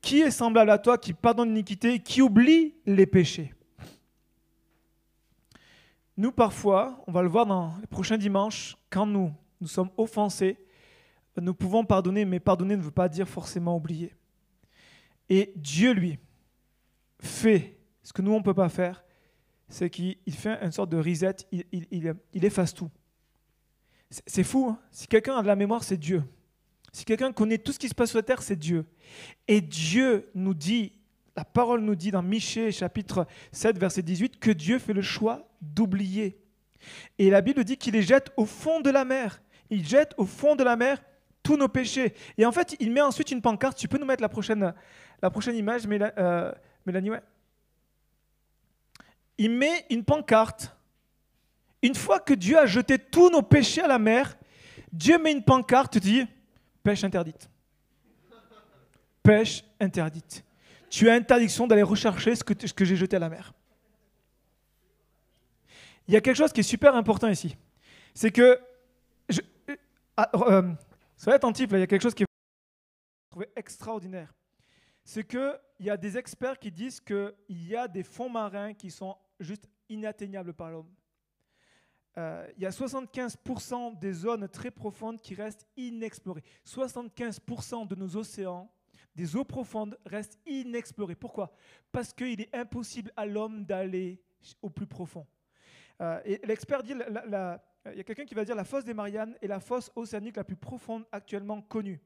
[0.00, 3.54] Qui est semblable à toi qui pardonne l'iniquité, qui oublie les péchés?
[6.16, 10.58] Nous, parfois, on va le voir dans les prochains dimanches, quand nous, nous sommes offensés,
[11.40, 14.12] nous pouvons pardonner, mais pardonner ne veut pas dire forcément oublier.
[15.28, 16.18] Et Dieu, lui,
[17.20, 19.04] fait ce que nous, on ne peut pas faire,
[19.68, 22.90] c'est qu'il fait une sorte de reset, il, efface tout.
[24.26, 24.78] C'est fou, hein.
[24.90, 26.22] si quelqu'un a de la mémoire, c'est Dieu.
[26.92, 28.86] Si quelqu'un connaît tout ce qui se passe sur la terre, c'est Dieu.
[29.48, 30.92] Et Dieu nous dit,
[31.36, 35.48] la parole nous dit dans Michée chapitre 7 verset 18 que Dieu fait le choix
[35.60, 36.38] d'oublier.
[37.18, 39.42] Et la Bible dit qu'il les jette au fond de la mer.
[39.70, 41.02] Il jette au fond de la mer
[41.42, 42.14] tous nos péchés.
[42.38, 43.76] Et en fait, il met ensuite une pancarte.
[43.76, 44.72] Tu peux nous mettre la prochaine,
[45.20, 46.52] la prochaine image, euh,
[46.86, 47.22] Mélanie, ouais
[49.38, 50.76] il met une pancarte.
[51.82, 54.36] Une fois que Dieu a jeté tous nos péchés à la mer,
[54.92, 56.26] Dieu met une pancarte, dit
[56.82, 57.48] pêche interdite.
[59.22, 60.44] Pêche interdite.
[60.88, 63.52] Tu as interdiction d'aller rechercher ce que, j'ai jeté à la mer.
[66.06, 67.56] Il y a quelque chose qui est super important ici.
[68.14, 68.60] C'est que,
[69.28, 69.40] je,
[70.16, 70.72] ah, euh,
[71.16, 72.26] soyez attentifs, là, il y a quelque chose qui est
[73.56, 74.32] extraordinaire.
[75.04, 78.90] C'est qu'il y a des experts qui disent qu'il y a des fonds marins qui
[78.90, 80.90] sont juste inatteignables par l'homme.
[82.16, 86.44] Euh, il y a 75% des zones très profondes qui restent inexplorées.
[86.64, 88.70] 75% de nos océans,
[89.16, 91.16] des eaux profondes, restent inexplorées.
[91.16, 91.52] Pourquoi?
[91.90, 94.22] Parce qu'il est impossible à l'homme d'aller
[94.62, 95.26] au plus profond.
[96.00, 99.36] Euh, et l'expert dit, il y a quelqu'un qui va dire la fosse des Mariannes
[99.40, 102.00] est la fosse océanique la plus profonde actuellement connue,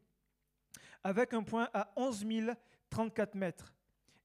[1.04, 2.26] avec un point à 11
[2.90, 3.74] 034 mètres.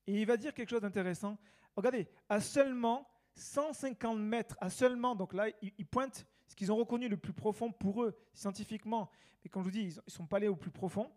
[0.08, 1.38] Et il va dire quelque chose d'intéressant.
[1.76, 7.08] Regardez, à seulement 150 mètres, à seulement, donc là, ils, pointent ce qu'ils ont reconnu
[7.08, 9.10] le plus profond pour eux, scientifiquement,
[9.44, 11.12] mais comme je vous dis, ils ne sont pas allés au plus profond,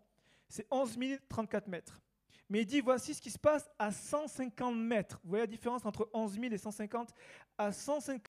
[0.49, 0.97] c'est 11
[1.29, 2.01] 034 mètres.
[2.49, 5.19] Mais il dit, voici ce qui se passe à 150 mètres.
[5.23, 7.13] Vous voyez la différence entre 11 000 et 150
[7.57, 8.31] À 150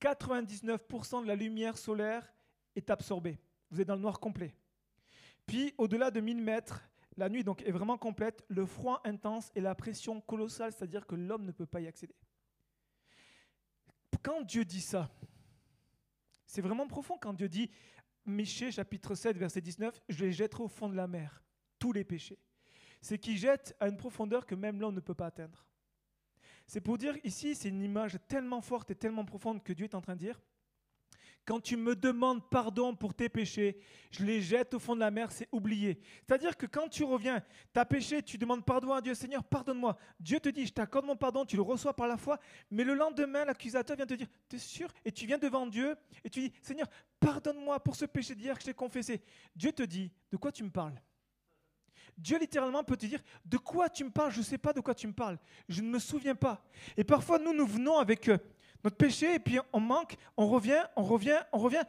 [0.00, 2.32] 99% de la lumière solaire
[2.76, 3.38] est absorbée.
[3.70, 4.54] Vous êtes dans le noir complet.
[5.46, 6.82] Puis, au-delà de 1000 mètres,
[7.18, 11.16] la nuit donc est vraiment complète, le froid intense et la pression colossale, c'est-à-dire que
[11.16, 12.14] l'homme ne peut pas y accéder.
[14.22, 15.10] Quand Dieu dit ça,
[16.46, 17.70] c'est vraiment profond quand Dieu dit,
[18.24, 21.42] Michée chapitre 7, verset 19, je les jetterai au fond de la mer,
[21.80, 22.38] tous les péchés.
[23.00, 25.66] C'est qu'il jette à une profondeur que même l'homme ne peut pas atteindre.
[26.68, 29.94] C'est pour dire ici, c'est une image tellement forte et tellement profonde que Dieu est
[29.94, 30.40] en train de dire,
[31.48, 33.80] quand tu me demandes pardon pour tes péchés,
[34.10, 35.98] je les jette au fond de la mer, c'est oublié.
[36.26, 39.96] C'est-à-dire que quand tu reviens, tu as péché, tu demandes pardon à Dieu, Seigneur, pardonne-moi.
[40.20, 42.38] Dieu te dit, je t'accorde mon pardon, tu le reçois par la foi,
[42.70, 44.92] mais le lendemain, l'accusateur vient te dire, tu es sûr?
[45.06, 46.86] Et tu viens devant Dieu et tu dis, Seigneur,
[47.18, 49.22] pardonne-moi pour ce péché d'hier que j'ai confessé.
[49.56, 51.00] Dieu te dit, de quoi tu me parles?
[52.18, 54.32] Dieu littéralement peut te dire, de quoi tu me parles?
[54.32, 55.38] Je ne sais pas de quoi tu me parles.
[55.66, 56.62] Je ne me souviens pas.
[56.96, 58.36] Et parfois, nous, nous venons avec euh,
[58.84, 61.82] notre péché et puis on manque, on revient, on revient, on revient.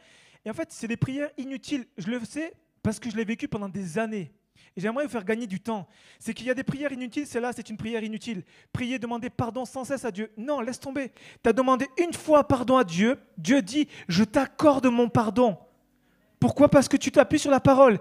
[0.44, 1.86] Et en fait, c'est des prières inutiles.
[1.96, 4.32] Je le sais parce que je l'ai vécu pendant des années.
[4.76, 5.88] Et j'aimerais vous faire gagner du temps.
[6.18, 8.44] C'est qu'il y a des prières inutiles, celle-là, c'est une prière inutile.
[8.72, 10.30] Prier, demander pardon sans cesse à Dieu.
[10.36, 11.12] Non, laisse tomber.
[11.42, 13.18] Tu as demandé une fois pardon à Dieu.
[13.36, 15.58] Dieu dit, je t'accorde mon pardon.
[16.38, 16.68] Pourquoi?
[16.68, 17.98] Parce que tu t'appuies sur la parole.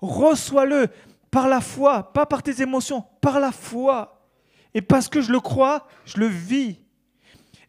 [0.00, 0.88] Reçois-le
[1.30, 4.26] par la foi, pas par tes émotions, par la foi.
[4.74, 6.78] Et parce que je le crois, je le vis.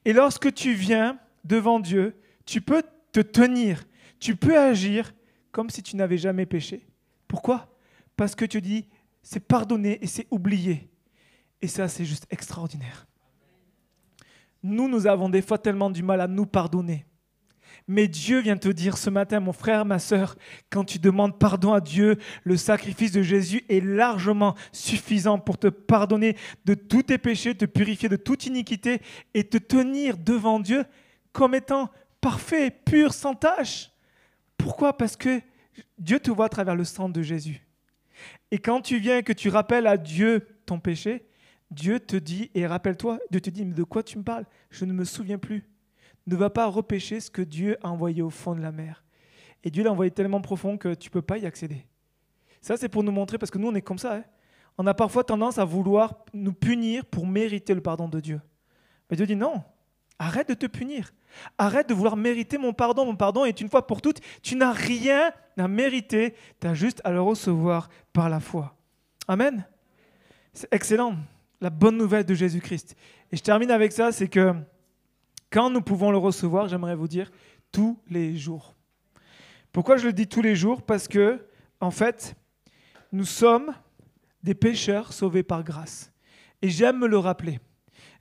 [0.05, 3.83] Et lorsque tu viens devant Dieu, tu peux te tenir,
[4.19, 5.13] tu peux agir
[5.51, 6.87] comme si tu n'avais jamais péché.
[7.27, 7.75] Pourquoi?
[8.15, 8.87] Parce que tu dis,
[9.21, 10.89] c'est pardonné et c'est oublié.
[11.61, 13.07] Et ça, c'est juste extraordinaire.
[14.63, 17.05] Nous, nous avons des fois tellement du mal à nous pardonner.
[17.87, 20.35] Mais Dieu vient te dire ce matin, mon frère, ma soeur,
[20.69, 25.67] quand tu demandes pardon à Dieu, le sacrifice de Jésus est largement suffisant pour te
[25.67, 29.01] pardonner de tous tes péchés, te purifier de toute iniquité
[29.33, 30.85] et te tenir devant Dieu
[31.31, 33.91] comme étant parfait, pur, sans tache.
[34.57, 34.97] Pourquoi?
[34.97, 35.41] Parce que
[35.97, 37.65] Dieu te voit à travers le sang de Jésus.
[38.51, 41.25] Et quand tu viens et que tu rappelles à Dieu ton péché,
[41.71, 44.45] Dieu te dit, et rappelle-toi, Dieu te dit, mais de quoi tu me parles?
[44.69, 45.63] Je ne me souviens plus
[46.27, 49.03] ne va pas repêcher ce que Dieu a envoyé au fond de la mer.
[49.63, 51.85] Et Dieu l'a envoyé tellement profond que tu ne peux pas y accéder.
[52.61, 54.15] Ça, c'est pour nous montrer, parce que nous, on est comme ça.
[54.15, 54.23] Hein.
[54.77, 58.41] On a parfois tendance à vouloir nous punir pour mériter le pardon de Dieu.
[59.09, 59.63] Mais Dieu dit non,
[60.19, 61.11] arrête de te punir.
[61.57, 63.05] Arrête de vouloir mériter mon pardon.
[63.05, 64.19] Mon pardon est une fois pour toutes.
[64.41, 66.35] Tu n'as rien à mériter.
[66.59, 68.75] Tu as juste à le recevoir par la foi.
[69.27, 69.65] Amen.
[70.53, 71.15] C'est excellent.
[71.61, 72.95] La bonne nouvelle de Jésus-Christ.
[73.31, 74.53] Et je termine avec ça, c'est que
[75.51, 77.29] quand nous pouvons le recevoir, j'aimerais vous dire
[77.71, 78.73] tous les jours.
[79.71, 80.81] Pourquoi je le dis tous les jours?
[80.81, 81.45] Parce que,
[81.79, 82.35] en fait,
[83.11, 83.73] nous sommes
[84.43, 86.11] des pécheurs sauvés par grâce.
[86.61, 87.59] Et j'aime me le rappeler.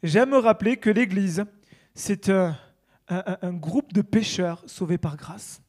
[0.03, 1.45] J'aime me rappeler que l'Église,
[1.95, 2.57] c'est un,
[3.55, 5.63] groupe de pécheurs sauvés par grâce.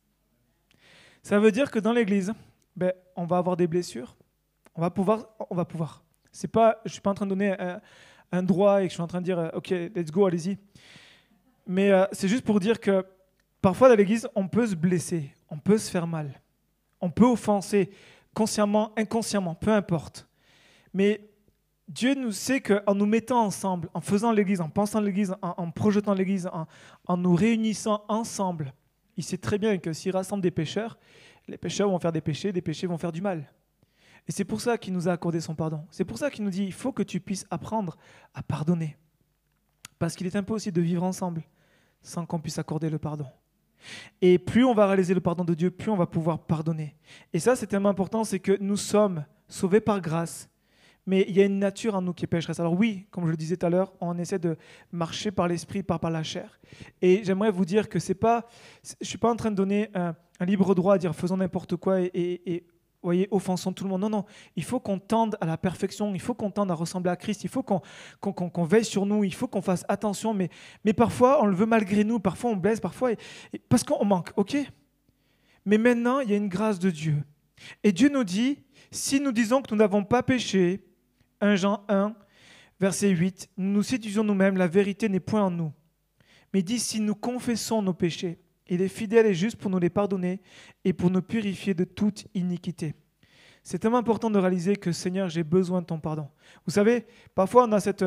[1.24, 2.34] Ça veut dire que dans l'Église,
[2.76, 4.16] ben, on va avoir des blessures.
[4.76, 5.28] On va pouvoir.
[5.50, 6.04] On va pouvoir.
[6.32, 7.82] C'est pas, je ne suis pas en train de donner un,
[8.32, 10.58] un, droit et que je suis en train de dire, OK, let's go, allez-y.
[11.66, 13.06] Mais euh, c'est juste pour dire que
[13.62, 16.42] parfois dans l'Église, on peut se blesser, on peut se faire mal,
[17.00, 17.92] on peut offenser
[18.34, 20.28] consciemment, inconsciemment, peu importe.
[20.94, 21.30] Mais
[21.88, 26.14] Dieu nous sait qu'en nous mettant ensemble, en faisant l'Église, en pensant l'Église, en, projetant
[26.14, 26.66] l'Église, en,
[27.06, 28.74] en, nous réunissant ensemble,
[29.18, 30.98] il sait très bien que s'il rassemble des pécheurs,
[31.48, 33.52] les pécheurs vont faire des péchés, des péchés vont faire du mal.
[34.28, 35.86] Et c'est pour ça qu'il nous a accordé son pardon.
[35.92, 37.98] C'est pour ça qu'il nous dit, il faut que tu puisses apprendre
[38.34, 38.98] à pardonner.
[40.02, 41.44] Parce qu'il est impossible de vivre ensemble
[42.02, 43.28] sans qu'on puisse accorder le pardon.
[44.20, 46.96] Et plus on va réaliser le pardon de Dieu, plus on va pouvoir pardonner.
[47.34, 50.50] Et ça, c'est tellement important, c'est que nous sommes sauvés par grâce,
[51.06, 52.60] mais il y a une nature en nous qui est pécheresse.
[52.60, 54.58] Alors oui, comme je le disais tout à l'heure, on essaie de
[54.92, 56.60] marcher par l'esprit, pas par la chair.
[57.04, 58.48] Et j'aimerais vous dire que c'est pas,
[59.04, 62.64] suis pas en train de donner un, libre droit à dire faisons n'importe quoi et,
[63.04, 64.02] voyez, offensons tout le monde.
[64.02, 67.12] Non, non, il faut qu'on tende à la perfection, il faut qu'on tende à ressembler
[67.12, 70.50] à Christ, il faut qu'on veille sur nous, il faut qu'on fasse attention, mais,
[70.86, 73.12] mais parfois on le veut malgré nous, parfois on blesse, parfois
[73.70, 74.58] parce qu'on manque, ok?
[75.66, 77.24] Mais maintenant, il y a une grâce de Dieu.
[77.84, 80.84] Et Dieu nous dit, si nous disons que nous n'avons pas péché,
[81.40, 82.16] 1 Jean 1,
[82.80, 85.72] verset 8, nous nous séduisons nous-mêmes, la vérité n'est point en nous.
[86.54, 88.41] Mais il dit, si nous confessons nos péchés,
[88.72, 90.40] il est fidèle et juste pour nous les pardonner
[90.86, 92.96] et pour nous purifier de toute iniquité.
[93.64, 96.30] C'est tellement important de réaliser que Seigneur, j'ai besoin de ton pardon.
[96.66, 97.06] Vous savez,
[97.36, 98.06] parfois on a cette,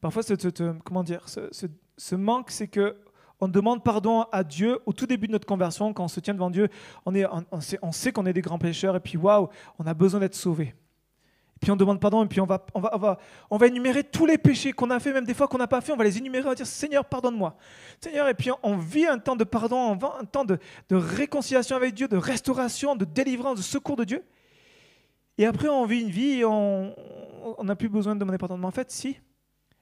[0.00, 2.96] parfois cette, comment dire, ce, manque, c'est que
[3.38, 6.34] on demande pardon à Dieu au tout début de notre conversion, quand on se tient
[6.34, 6.68] devant Dieu,
[7.04, 10.74] on sait qu'on est des grands pécheurs et puis waouh, on a besoin d'être sauvé
[11.60, 13.18] puis on demande pardon, et puis on va, on va, on va,
[13.50, 15.80] on va énumérer tous les péchés qu'on a fait, même des fois qu'on n'a pas
[15.80, 17.56] fait, on va les énumérer, on va dire Seigneur, pardonne-moi.
[18.00, 20.58] Seigneur, et puis on vit un temps de pardon, on vit un temps de,
[20.90, 24.24] réconciliation avec Dieu, de restauration, de délivrance, de secours de Dieu.
[25.38, 26.94] Et après, on vit une vie et on
[27.62, 28.58] n'a plus besoin de demander pardon.
[28.58, 29.18] Mais en fait, si,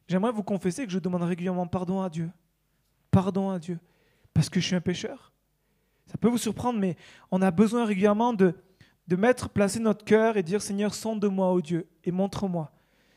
[0.06, 2.30] j'aimerais vous confesser que je demande régulièrement pardon à Dieu.
[3.10, 3.78] Pardon à Dieu.
[4.32, 5.32] Parce que je suis un pécheur.
[6.06, 6.96] Ça peut vous surprendre, mais
[7.30, 8.54] on a besoin régulièrement de,
[9.06, 12.72] de mettre, placer notre cœur et dire Seigneur, sonde-moi, ô Dieu, et montre-moi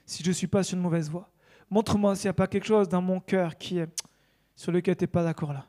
[0.06, 1.30] si je ne suis pas sur une mauvaise voie.
[1.69, 3.89] Montre-moi s'il n'y a pas quelque chose dans mon cœur qui est
[4.56, 5.67] sur lequel tu n'es pas d'accord là.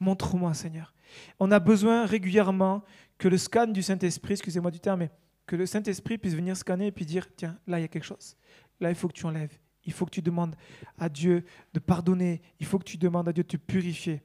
[0.00, 0.94] Montre-moi, Seigneur.
[1.40, 2.84] On a besoin régulièrement
[3.16, 5.10] que le scan du Saint-Esprit, excusez-moi du terme, mais
[5.46, 8.04] que le Saint-Esprit puisse venir scanner et puis dire tiens, là, il y a quelque
[8.04, 8.36] chose.
[8.80, 9.58] Là, il faut que tu enlèves.
[9.84, 10.54] Il faut que tu demandes
[10.98, 12.42] à Dieu de pardonner.
[12.60, 14.22] Il faut que tu demandes à Dieu de te purifier.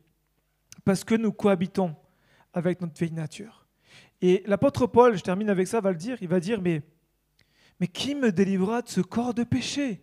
[0.84, 1.96] Parce que nous cohabitons
[2.54, 3.62] avec notre vieille nature.
[4.24, 6.82] Et l'apôtre Paul, je termine avec ça, va le dire, il va dire, mais,
[7.90, 10.02] qui me délivrera de ce corps de péché?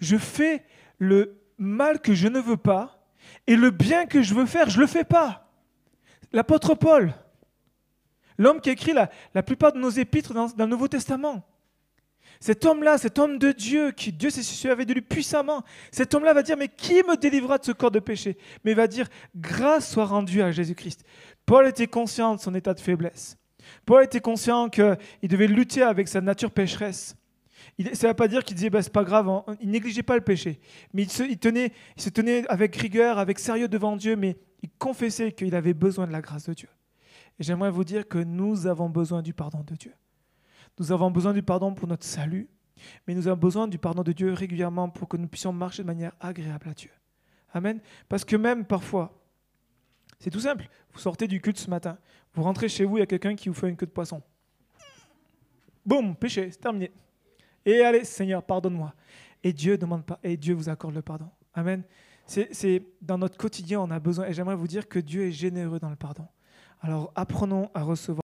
[0.00, 0.64] Je fais
[0.98, 3.08] le mal que je ne veux pas,
[3.46, 5.52] et le bien que je veux faire, je ne le fais pas.
[6.32, 7.14] L'apôtre Paul,
[8.38, 11.46] l'homme qui écrit la, plupart de nos épîtres dans le Nouveau Testament.
[12.40, 16.34] Cet homme-là, cet homme de Dieu, qui Dieu s'est servi de lui puissamment, cet homme-là
[16.34, 18.38] va dire, mais qui me délivrera de ce corps de péché?
[18.64, 21.04] Mais il va dire, grâce soit rendue à Jésus-Christ.
[21.46, 23.36] Paul était conscient de son état de faiblesse.
[23.84, 27.16] Paul était conscient qu'il devait lutter avec sa nature pécheresse.
[27.92, 29.44] ça ne veut pas dire qu'il disait, bah, c'est pas grave, hein.
[29.60, 30.60] il négligeait pas le péché.
[30.92, 34.70] Mais il se, tenait, il se tenait avec rigueur, avec sérieux devant Dieu, mais il
[34.78, 36.68] confessait qu'il avait besoin de la grâce de Dieu.
[37.38, 39.92] Et j'aimerais vous dire que nous avons besoin du pardon de Dieu.
[40.78, 42.48] Nous avons besoin du pardon pour notre salut,
[43.06, 45.86] mais nous avons besoin du pardon de Dieu régulièrement pour que nous puissions marcher de
[45.86, 46.90] manière agréable à Dieu.
[47.52, 47.80] Amen.
[48.08, 49.20] Parce que même parfois,
[50.20, 50.68] c'est tout simple.
[50.92, 51.98] Vous sortez du culte ce matin,
[52.34, 54.22] vous rentrez chez vous, il y a quelqu'un qui vous fait une queue de poisson.
[55.84, 56.92] Boum, péché, c'est terminé.
[57.64, 58.94] Et allez, Seigneur, pardonne-moi.
[59.42, 61.28] Et Dieu demande pas, et Dieu vous accorde le pardon.
[61.54, 61.82] Amen.
[62.26, 65.78] C'est dans notre quotidien, on a besoin, et j'aimerais vous dire que Dieu est généreux
[65.78, 66.26] dans le pardon.
[66.80, 68.22] Alors apprenons à recevoir.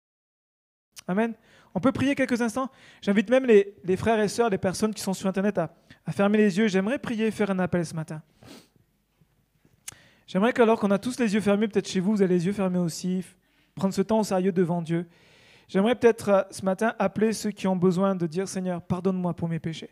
[1.08, 1.34] Amen.
[1.74, 2.70] On peut prier quelques instants.
[3.00, 5.70] J'invite même les, frères et sœurs, les personnes qui sont sur Internet à,
[6.10, 6.68] fermer les yeux.
[6.68, 8.22] J'aimerais prier et faire un appel ce matin.
[10.26, 12.52] J'aimerais qu'alors qu'on a tous les yeux fermés, peut-être chez vous, vous avez les yeux
[12.52, 13.24] fermés aussi,
[13.74, 15.06] prendre ce temps au sérieux devant Dieu.
[15.68, 19.48] J'aimerais peut-être euh, ce matin appeler ceux qui ont besoin de dire Seigneur, pardonne-moi pour
[19.48, 19.90] mes péchés,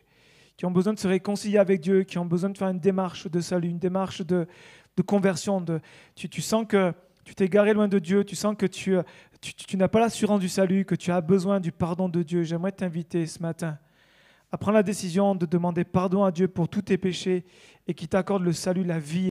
[0.57, 3.31] qui ont besoin de se réconcilier avec Dieu, qui ont besoin de faire une démarche
[3.31, 4.47] de salut, une démarche de,
[5.07, 5.63] conversion.
[5.63, 5.81] De,
[6.15, 6.93] tu, sens que
[7.25, 9.03] tu t'es garé loin de Dieu, tu sens que tu, euh,
[9.41, 12.43] tu, tu n'as pas l'assurance du salut, que tu as besoin du pardon de Dieu.
[12.43, 13.79] J'aimerais t'inviter ce matin
[14.53, 17.45] à prendre la décision de demander pardon à Dieu pour tous tes péchés
[17.87, 19.31] et qui t'accorde le salut, la vie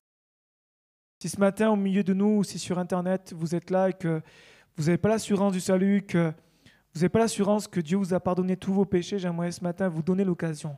[1.22, 3.94] si ce matin, au milieu de nous, ou si sur Internet, vous êtes là et
[3.94, 4.22] que
[4.78, 6.32] vous n'avez pas l'assurance du salut, que
[6.94, 9.90] vous n'avez pas l'assurance que Dieu vous a pardonné tous vos péchés, j'aimerais ce matin
[9.90, 10.78] vous donner l'occasion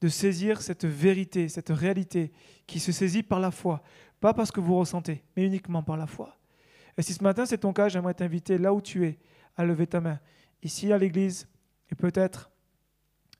[0.00, 2.32] de saisir cette vérité, cette réalité
[2.66, 3.84] qui se saisit par la foi,
[4.18, 6.36] pas parce que vous ressentez, mais uniquement par la foi.
[6.98, 9.18] Et si ce matin c'est ton cas, j'aimerais t'inviter là où tu es
[9.56, 10.18] à lever ta main,
[10.62, 11.48] ici à l'église,
[11.90, 12.50] et peut-être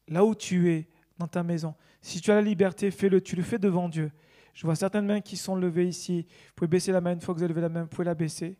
[0.06, 0.88] là où tu es
[1.18, 1.74] dans ta maison.
[2.00, 4.12] Si tu as la liberté, fais-le, tu le fais devant Dieu.
[4.54, 6.22] Je vois certaines mains qui sont levées ici.
[6.22, 8.04] Vous pouvez baisser la main une fois que vous avez levé la main, vous pouvez
[8.04, 8.56] la baisser.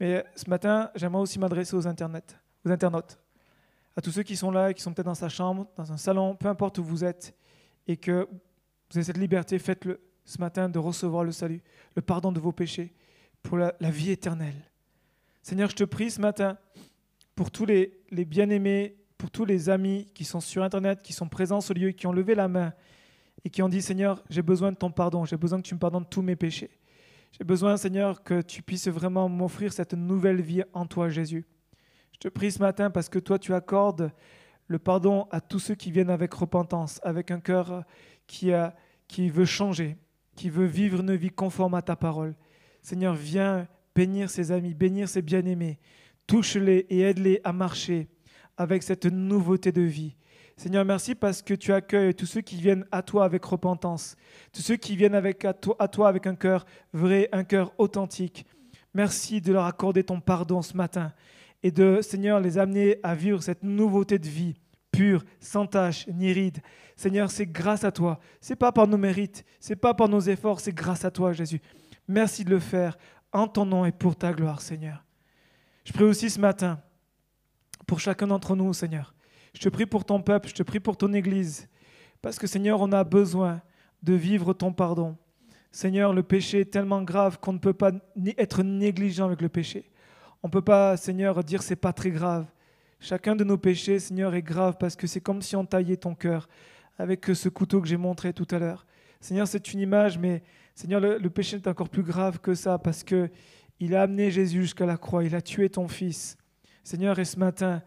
[0.00, 3.18] Mais ce matin, j'aimerais aussi m'adresser aux, aux internautes,
[3.96, 6.34] à tous ceux qui sont là, qui sont peut-être dans sa chambre, dans un salon,
[6.34, 7.34] peu importe où vous êtes,
[7.86, 8.28] et que
[8.90, 11.62] vous avez cette liberté, faites-le ce matin de recevoir le salut,
[11.94, 12.92] le pardon de vos péchés
[13.46, 14.60] pour la, vie éternelle.
[15.40, 16.58] Seigneur, je te prie ce matin
[17.36, 21.60] pour tous les, bien-aimés, pour tous les amis qui sont sur Internet, qui sont présents
[21.60, 22.72] ce lieu, qui ont levé la main
[23.44, 25.78] et qui ont dit, Seigneur, j'ai besoin de ton pardon, j'ai besoin que tu me
[25.78, 26.70] pardonnes tous mes péchés.
[27.38, 31.44] J'ai besoin, Seigneur, que tu puisses vraiment m'offrir cette nouvelle vie en toi, Jésus.
[32.14, 34.10] Je te prie ce matin parce que toi, tu accordes
[34.66, 37.84] le pardon à tous ceux qui viennent avec repentance, avec un cœur
[38.26, 38.74] qui, a,
[39.06, 39.96] qui veut changer,
[40.34, 42.34] qui veut vivre une vie conforme à ta parole.
[42.86, 43.66] Seigneur, viens
[43.96, 45.80] bénir ses amis, bénir ses bien-aimés.
[46.28, 48.06] Touche-les et aide-les à marcher
[48.56, 50.14] avec cette nouveauté de vie.
[50.56, 54.14] Seigneur, merci parce que tu accueilles tous ceux qui viennent à toi avec repentance,
[54.52, 57.72] tous ceux qui viennent avec à, toi, à toi avec un cœur vrai, un cœur
[57.78, 58.46] authentique.
[58.94, 61.12] Merci de leur accorder ton pardon ce matin
[61.64, 64.54] et de, Seigneur, les amener à vivre cette nouveauté de vie
[64.92, 66.58] pure, sans tache ni ride.
[66.94, 68.20] Seigneur, c'est grâce à toi.
[68.40, 71.60] C'est pas par nos mérites, c'est pas par nos efforts, c'est grâce à toi, Jésus.
[72.08, 72.96] Merci de le faire
[73.32, 75.04] en ton nom et pour ta gloire, Seigneur.
[75.84, 76.80] Je prie aussi ce matin
[77.86, 79.14] pour chacun d'entre nous, Seigneur.
[79.54, 81.68] Je te prie pour ton peuple, je te prie pour ton Église,
[82.22, 83.62] parce que Seigneur, on a besoin
[84.02, 85.16] de vivre ton pardon.
[85.72, 87.92] Seigneur, le péché est tellement grave qu'on ne peut pas
[88.38, 89.90] être négligent avec le péché.
[90.42, 92.46] On ne peut pas, Seigneur, dire c'est pas très grave.
[93.00, 96.14] Chacun de nos péchés, Seigneur, est grave parce que c'est comme si on taillait ton
[96.14, 96.48] cœur
[96.98, 98.86] avec ce couteau que j'ai montré tout à l'heure.
[99.20, 100.42] Seigneur, c'est une image, mais
[100.76, 103.30] Seigneur, le, péché est encore plus grave que ça parce que
[103.80, 106.36] il a amené Jésus jusqu'à la croix, il a tué ton fils.
[106.84, 107.82] Seigneur, et ce matin,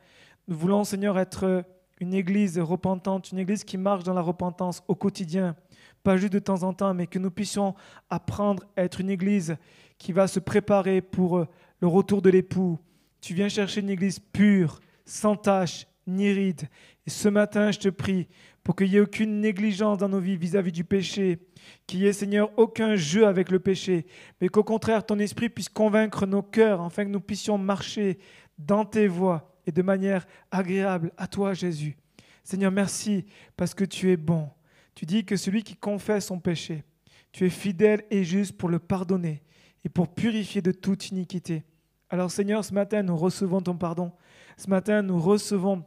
[0.48, 1.64] nous voulons, Seigneur, être
[2.00, 5.56] une église repentante, une église qui marche dans la repentance au quotidien,
[6.02, 7.76] pas juste de temps en temps, mais que nous puissions
[8.10, 9.56] apprendre à être une église
[10.00, 11.46] qui va se préparer pour
[11.82, 12.80] le retour de l'époux.
[13.22, 16.68] Tu viens chercher une église pure, sans tache ni ride.
[17.08, 18.28] Et ce matin, je te prie
[18.64, 21.40] pour qu'il n'y ait aucune négligence dans nos vies vis-à-vis du péché,
[21.88, 24.06] qu'il n'y ait, Seigneur, aucun jeu avec le péché,
[24.42, 28.20] mais qu'au contraire, ton esprit puisse convaincre nos cœurs, afin que nous puissions marcher
[28.58, 31.98] dans tes voies et de manière agréable à toi, Jésus.
[32.44, 34.50] Seigneur, merci parce que tu es bon.
[34.96, 36.84] Tu dis que celui qui confesse son péché,
[37.32, 39.44] tu es fidèle et juste pour le pardonner
[39.86, 41.64] et pour purifier de toute iniquité.
[42.10, 44.12] Alors Seigneur, ce matin, nous recevons ton pardon.
[44.58, 45.86] Ce matin, nous recevons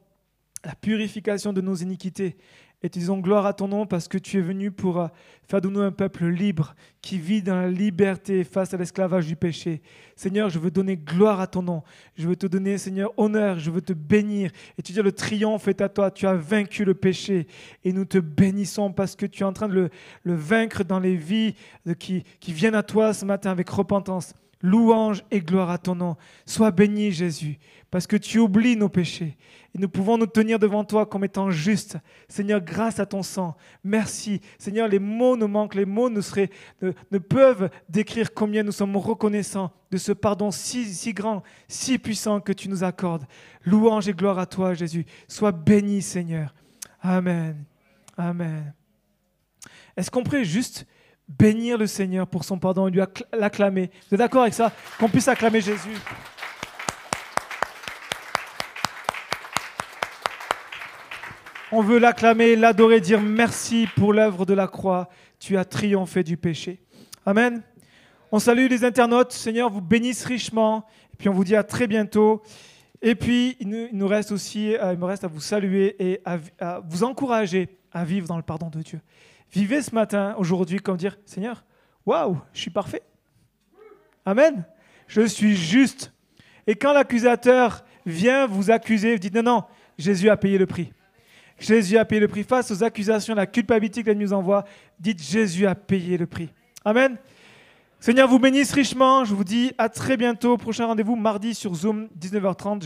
[0.64, 2.36] la purification de nos iniquités
[2.82, 5.06] et disons gloire à ton nom parce que tu es venu pour euh,
[5.48, 9.36] faire de nous un peuple libre qui vit dans la liberté face à l'esclavage du
[9.36, 9.82] péché.
[10.16, 11.82] Seigneur, je veux donner gloire à ton nom.
[12.16, 13.58] Je veux te donner, Seigneur, honneur.
[13.60, 14.50] Je veux te bénir.
[14.76, 16.10] Et tu dis, le triomphe est à toi.
[16.10, 17.46] Tu as vaincu le péché.
[17.84, 19.88] Et nous te bénissons parce que tu es en train de
[20.24, 21.54] le, vaincre dans les vies
[21.98, 24.34] qui viennent à toi ce matin avec repentance.
[24.62, 26.16] Louange et gloire à ton nom.
[26.46, 27.58] Sois béni, Jésus,
[27.90, 29.36] parce que tu oublies nos péchés.
[29.74, 31.96] Et nous pouvons nous tenir devant toi comme étant justes.
[32.28, 34.40] Seigneur, grâce à ton sang, merci.
[34.58, 36.50] Seigneur, les mots nous manquent, les mots ne, seraient,
[36.80, 42.52] ne, peuvent décrire combien nous sommes reconnaissants de ce pardon si, grand, si puissant que
[42.52, 43.26] tu nous accordes.
[43.64, 45.06] Louange et gloire à toi, Jésus.
[45.26, 46.54] Sois béni, Seigneur.
[47.00, 47.64] Amen.
[48.16, 48.72] Amen.
[49.96, 50.86] Est-ce qu'on pourrait juste
[51.28, 53.00] bénir le Seigneur pour son pardon et lui
[53.32, 53.90] l'acclamer.
[54.08, 54.72] Vous êtes d'accord avec ça?
[54.98, 55.96] Qu'on puisse acclamer Jésus.
[61.74, 65.08] On veut l'acclamer, l'adorer, dire merci pour l'œuvre de la croix.
[65.38, 66.82] Tu as triomphé du péché.
[67.24, 67.62] Amen.
[68.30, 69.32] On salue les internautes.
[69.32, 70.84] Seigneur vous bénisse richement.
[71.14, 72.42] Et puis on vous dit à très bientôt.
[73.00, 76.80] Et puis il nous reste aussi, euh, il me reste à vous saluer et à
[76.80, 79.00] vous encourager à vivre dans le pardon de Dieu.
[79.52, 81.64] Vivez ce matin, aujourd'hui, comme dire Seigneur,
[82.06, 83.02] waouh, je suis parfait.
[84.24, 84.64] Amen.
[85.06, 86.12] Je suis juste.
[86.66, 89.64] Et quand l'accusateur vient vous accuser, vous dites non, non,
[89.98, 90.92] Jésus a payé le prix.
[91.58, 92.44] Jésus a payé le prix.
[92.44, 94.64] Face aux accusations, la culpabilité qu'elle nous envoie,
[94.98, 96.48] dites Jésus a payé le prix.
[96.84, 97.18] Amen.
[98.00, 99.24] Seigneur vous bénisse richement.
[99.24, 100.56] Je vous dis à très bientôt.
[100.56, 102.82] Prochain rendez-vous mardi sur Zoom, 19h30.